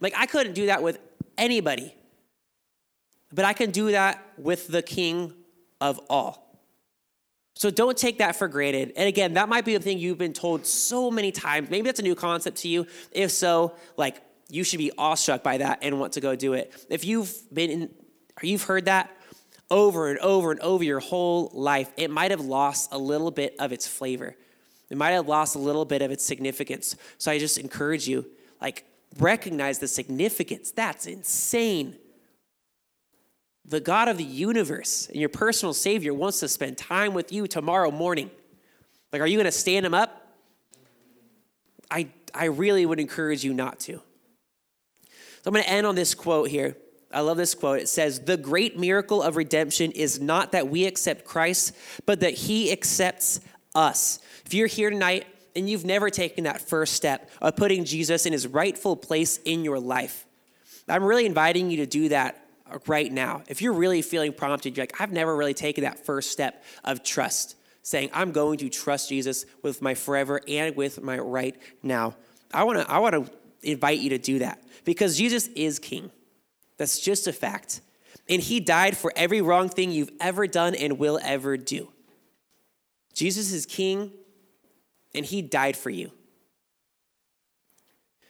Like, 0.00 0.14
I 0.16 0.26
couldn't 0.26 0.54
do 0.54 0.66
that 0.66 0.82
with 0.82 0.98
anybody. 1.38 1.94
But 3.32 3.44
I 3.44 3.52
can 3.52 3.70
do 3.70 3.92
that 3.92 4.22
with 4.36 4.68
the 4.68 4.82
king 4.82 5.32
of 5.80 5.98
all. 6.10 6.51
So 7.54 7.70
don't 7.70 7.96
take 7.96 8.18
that 8.18 8.36
for 8.36 8.48
granted. 8.48 8.92
And 8.96 9.06
again, 9.06 9.34
that 9.34 9.48
might 9.48 9.64
be 9.64 9.74
a 9.74 9.80
thing 9.80 9.98
you've 9.98 10.18
been 10.18 10.32
told 10.32 10.66
so 10.66 11.10
many 11.10 11.32
times. 11.32 11.70
Maybe 11.70 11.86
that's 11.86 12.00
a 12.00 12.02
new 12.02 12.14
concept 12.14 12.58
to 12.58 12.68
you. 12.68 12.86
If 13.12 13.30
so, 13.30 13.74
like 13.96 14.22
you 14.48 14.64
should 14.64 14.78
be 14.78 14.90
awestruck 14.98 15.42
by 15.42 15.58
that 15.58 15.78
and 15.82 16.00
want 16.00 16.14
to 16.14 16.20
go 16.20 16.34
do 16.34 16.54
it. 16.54 16.72
If 16.90 17.04
you've 17.04 17.32
been 17.52 17.70
in, 17.70 17.82
or 17.82 18.46
you've 18.46 18.64
heard 18.64 18.86
that, 18.86 19.10
over 19.70 20.10
and 20.10 20.18
over 20.18 20.50
and 20.50 20.60
over 20.60 20.84
your 20.84 21.00
whole 21.00 21.50
life, 21.54 21.90
it 21.96 22.10
might 22.10 22.30
have 22.30 22.42
lost 22.42 22.92
a 22.92 22.98
little 22.98 23.30
bit 23.30 23.54
of 23.58 23.72
its 23.72 23.86
flavor. 23.86 24.36
It 24.90 24.98
might 24.98 25.12
have 25.12 25.26
lost 25.26 25.56
a 25.56 25.58
little 25.58 25.86
bit 25.86 26.02
of 26.02 26.10
its 26.10 26.22
significance. 26.22 26.96
So 27.16 27.32
I 27.32 27.38
just 27.38 27.56
encourage 27.56 28.06
you, 28.06 28.26
like, 28.60 28.84
recognize 29.18 29.78
the 29.78 29.88
significance. 29.88 30.70
That's 30.70 31.06
insane. 31.06 31.96
The 33.64 33.80
God 33.80 34.08
of 34.08 34.18
the 34.18 34.24
universe 34.24 35.06
and 35.08 35.16
your 35.16 35.28
personal 35.28 35.72
Savior 35.72 36.12
wants 36.12 36.40
to 36.40 36.48
spend 36.48 36.78
time 36.78 37.14
with 37.14 37.32
you 37.32 37.46
tomorrow 37.46 37.90
morning. 37.90 38.30
Like, 39.12 39.22
are 39.22 39.26
you 39.26 39.36
going 39.36 39.44
to 39.44 39.52
stand 39.52 39.86
him 39.86 39.94
up? 39.94 40.36
I, 41.90 42.08
I 42.34 42.46
really 42.46 42.86
would 42.86 42.98
encourage 42.98 43.44
you 43.44 43.54
not 43.54 43.78
to. 43.80 43.92
So 43.92 44.00
I'm 45.46 45.52
going 45.52 45.64
to 45.64 45.70
end 45.70 45.86
on 45.86 45.94
this 45.94 46.14
quote 46.14 46.48
here. 46.48 46.76
I 47.12 47.20
love 47.20 47.36
this 47.36 47.54
quote. 47.54 47.80
It 47.80 47.88
says, 47.88 48.20
The 48.20 48.36
great 48.36 48.78
miracle 48.78 49.22
of 49.22 49.36
redemption 49.36 49.92
is 49.92 50.20
not 50.20 50.52
that 50.52 50.68
we 50.68 50.86
accept 50.86 51.24
Christ, 51.24 51.76
but 52.06 52.20
that 52.20 52.34
he 52.34 52.72
accepts 52.72 53.40
us. 53.74 54.18
If 54.46 54.54
you're 54.54 54.66
here 54.66 54.90
tonight 54.90 55.26
and 55.54 55.68
you've 55.68 55.84
never 55.84 56.10
taken 56.10 56.44
that 56.44 56.62
first 56.62 56.94
step 56.94 57.30
of 57.40 57.56
putting 57.56 57.84
Jesus 57.84 58.24
in 58.24 58.32
his 58.32 58.46
rightful 58.46 58.96
place 58.96 59.38
in 59.44 59.64
your 59.64 59.78
life, 59.78 60.26
I'm 60.88 61.04
really 61.04 61.26
inviting 61.26 61.70
you 61.70 61.78
to 61.78 61.86
do 61.86 62.08
that 62.08 62.41
right 62.86 63.10
now. 63.10 63.42
If 63.48 63.62
you're 63.62 63.72
really 63.72 64.02
feeling 64.02 64.32
prompted, 64.32 64.76
you're 64.76 64.82
like, 64.82 65.00
I've 65.00 65.12
never 65.12 65.34
really 65.36 65.54
taken 65.54 65.84
that 65.84 66.04
first 66.04 66.30
step 66.30 66.62
of 66.84 67.02
trust. 67.02 67.56
saying, 67.82 68.10
I'm 68.12 68.32
going 68.32 68.58
to 68.58 68.68
trust 68.68 69.08
Jesus 69.08 69.44
with 69.62 69.82
my 69.82 69.94
forever 69.94 70.40
and 70.46 70.76
with 70.76 71.02
my 71.02 71.18
right 71.18 71.56
now. 71.82 72.14
I 72.54 72.64
want 72.64 72.80
to 72.80 72.90
I 72.90 72.98
want 72.98 73.14
to 73.14 73.32
invite 73.62 73.98
you 73.98 74.10
to 74.10 74.18
do 74.18 74.40
that 74.40 74.62
because 74.84 75.16
Jesus 75.16 75.48
is 75.48 75.78
king. 75.78 76.10
That's 76.76 77.00
just 77.00 77.26
a 77.26 77.32
fact. 77.32 77.80
And 78.28 78.40
he 78.40 78.60
died 78.60 78.96
for 78.96 79.12
every 79.16 79.40
wrong 79.40 79.68
thing 79.68 79.90
you've 79.90 80.12
ever 80.20 80.46
done 80.46 80.74
and 80.74 80.98
will 80.98 81.18
ever 81.22 81.56
do. 81.56 81.88
Jesus 83.14 83.52
is 83.52 83.66
king 83.66 84.12
and 85.14 85.24
he 85.26 85.42
died 85.42 85.76
for 85.76 85.90
you. 85.90 86.10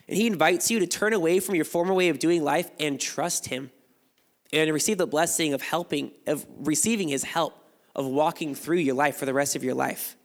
And 0.09 0.17
he 0.17 0.27
invites 0.27 0.71
you 0.71 0.81
to 0.81 0.87
turn 0.87 1.13
away 1.13 1.41
from 1.41 1.55
your 1.55 1.65
former 1.65 1.95
way 1.95 2.09
of 2.09 2.19
doing 2.19 2.43
life 2.43 2.71
and 2.81 3.01
trust 3.01 3.47
him 3.47 3.71
and 4.53 4.73
receive 4.73 4.99
the 4.99 5.07
blessing 5.07 5.55
of 5.55 5.63
helping, 5.63 6.13
of 6.27 6.47
receiving 6.59 7.09
his 7.09 7.25
help, 7.25 7.55
of 7.95 8.07
walking 8.07 8.55
through 8.55 8.79
your 8.79 8.95
life 8.95 9.17
for 9.17 9.27
the 9.27 9.35
rest 9.35 9.57
of 9.57 9.65
your 9.65 9.75
life. 9.75 10.17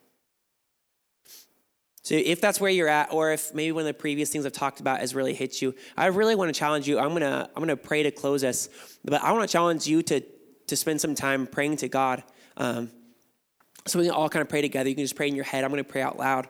So 2.08 2.16
if 2.16 2.40
that's 2.40 2.62
where 2.62 2.72
you're 2.72 2.88
at, 2.88 3.12
or 3.12 3.34
if 3.34 3.54
maybe 3.54 3.74
one 3.74 3.82
of 3.82 3.88
the 3.88 3.94
previous 3.94 4.30
things 4.30 4.46
I've 4.46 4.54
talked 4.54 4.80
about 4.80 5.02
has 5.02 5.14
really 5.14 5.34
hit 5.34 5.62
you, 5.62 5.76
I 5.98 6.06
really 6.06 6.36
want 6.36 6.54
to 6.54 6.58
challenge 6.58 6.88
you. 6.88 7.00
I'm 7.00 7.12
gonna 7.12 7.50
I'm 7.54 7.62
gonna 7.62 7.76
pray 7.76 8.04
to 8.04 8.12
close 8.12 8.46
us, 8.46 8.70
but 9.04 9.22
I 9.22 9.34
want 9.34 9.48
to 9.48 9.52
challenge 9.52 9.88
you 9.88 10.02
to 10.04 10.22
to 10.68 10.76
spend 10.78 11.02
some 11.02 11.16
time 11.16 11.48
praying 11.48 11.78
to 11.78 11.90
God. 11.90 12.24
Um, 12.56 12.92
so 13.86 14.00
we 14.00 14.06
can 14.06 14.14
all 14.14 14.30
kind 14.30 14.42
of 14.42 14.48
pray 14.48 14.62
together. 14.62 14.88
You 14.88 14.96
can 14.96 15.04
just 15.04 15.18
pray 15.18 15.28
in 15.28 15.36
your 15.36 15.44
head. 15.44 15.66
I'm 15.66 15.70
gonna 15.70 15.84
pray 15.84 16.02
out 16.02 16.18
loud, 16.18 16.48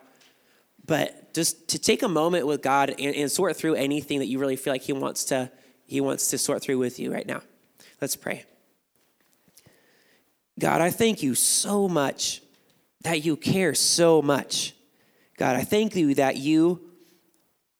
but 0.86 1.34
just 1.34 1.66
to 1.70 1.78
take 1.80 2.04
a 2.04 2.08
moment 2.08 2.46
with 2.46 2.62
God 2.62 2.90
and, 2.90 3.16
and 3.16 3.28
sort 3.28 3.56
through 3.56 3.74
anything 3.74 4.20
that 4.20 4.26
you 4.26 4.38
really 4.38 4.54
feel 4.54 4.72
like 4.72 4.82
He 4.82 4.92
wants 4.92 5.24
to 5.24 5.50
He 5.86 6.00
wants 6.00 6.30
to 6.30 6.38
sort 6.38 6.62
through 6.62 6.78
with 6.78 7.00
you 7.00 7.12
right 7.12 7.26
now. 7.26 7.42
Let's 8.00 8.16
pray. 8.16 8.44
God, 10.58 10.80
I 10.80 10.90
thank 10.90 11.22
you 11.22 11.34
so 11.34 11.88
much 11.88 12.42
that 13.02 13.24
you 13.24 13.36
care 13.36 13.74
so 13.74 14.20
much 14.20 14.74
God, 15.38 15.54
I 15.54 15.62
thank 15.62 15.94
you 15.94 16.16
that 16.16 16.36
you 16.36 16.80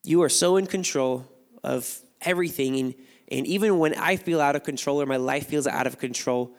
you 0.04 0.22
are 0.22 0.28
so 0.28 0.56
in 0.56 0.66
control 0.66 1.26
of 1.64 2.00
everything 2.20 2.78
and, 2.78 2.94
and 3.30 3.46
even 3.46 3.78
when 3.78 3.94
I 3.94 4.16
feel 4.16 4.40
out 4.40 4.54
of 4.54 4.62
control 4.62 5.02
or 5.02 5.06
my 5.06 5.16
life 5.16 5.48
feels 5.48 5.66
out 5.66 5.86
of 5.86 5.98
control, 5.98 6.54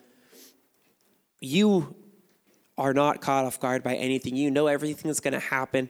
you 1.39 1.95
are 2.77 2.93
not 2.93 3.21
caught 3.21 3.45
off 3.45 3.59
guard 3.59 3.81
by 3.81 3.95
anything. 3.95 4.35
You 4.35 4.51
know 4.51 4.67
everything 4.67 5.07
that's 5.07 5.21
going 5.21 5.33
to 5.33 5.39
happen. 5.39 5.89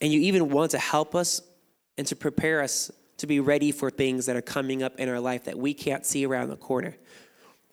And 0.00 0.10
you 0.10 0.20
even 0.22 0.48
want 0.48 0.72
to 0.72 0.78
help 0.78 1.14
us 1.14 1.42
and 1.98 2.06
to 2.08 2.16
prepare 2.16 2.62
us 2.62 2.90
to 3.22 3.26
be 3.26 3.40
ready 3.40 3.72
for 3.72 3.90
things 3.90 4.26
that 4.26 4.36
are 4.36 4.42
coming 4.42 4.82
up 4.82 4.98
in 5.00 5.08
our 5.08 5.20
life 5.20 5.44
that 5.44 5.58
we 5.58 5.74
can't 5.74 6.04
see 6.04 6.26
around 6.26 6.50
the 6.50 6.56
corner. 6.56 6.96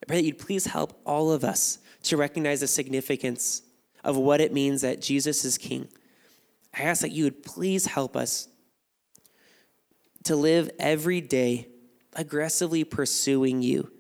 I 0.01 0.05
pray 0.07 0.17
that 0.17 0.25
you'd 0.25 0.39
please 0.39 0.65
help 0.65 0.99
all 1.05 1.31
of 1.31 1.43
us 1.43 1.79
to 2.03 2.17
recognize 2.17 2.61
the 2.61 2.67
significance 2.67 3.61
of 4.03 4.15
what 4.15 4.41
it 4.41 4.53
means 4.53 4.81
that 4.81 5.01
Jesus 5.01 5.43
is 5.43 5.57
King 5.57 5.89
I 6.73 6.83
ask 6.83 7.01
that 7.01 7.11
you 7.11 7.23
would 7.23 7.43
please 7.43 7.85
help 7.85 8.15
us 8.15 8.47
to 10.23 10.35
live 10.35 10.69
every 10.79 11.21
day 11.21 11.67
aggressively 12.13 12.83
pursuing 12.83 13.61
you 13.61 13.91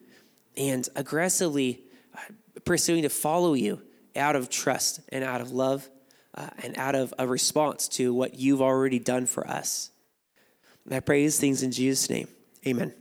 and 0.57 0.87
aggressively 0.95 1.81
uh, 2.15 2.19
pursuing 2.65 3.03
to 3.03 3.09
follow 3.09 3.53
you 3.53 3.81
out 4.15 4.35
of 4.35 4.49
trust 4.49 4.99
and 5.09 5.23
out 5.23 5.41
of 5.41 5.51
love 5.51 5.89
uh, 6.35 6.49
and 6.61 6.77
out 6.77 6.95
of 6.95 7.13
a 7.17 7.25
response 7.25 7.87
to 7.87 8.13
what 8.13 8.35
you've 8.35 8.61
already 8.61 8.99
done 8.99 9.25
for 9.25 9.47
us. 9.47 9.91
And 10.89 10.95
I 10.95 11.01
pray 11.01 11.21
these 11.21 11.39
things 11.39 11.61
in 11.61 11.71
Jesus' 11.71 12.09
name. 12.09 12.27
Amen. 12.65 12.95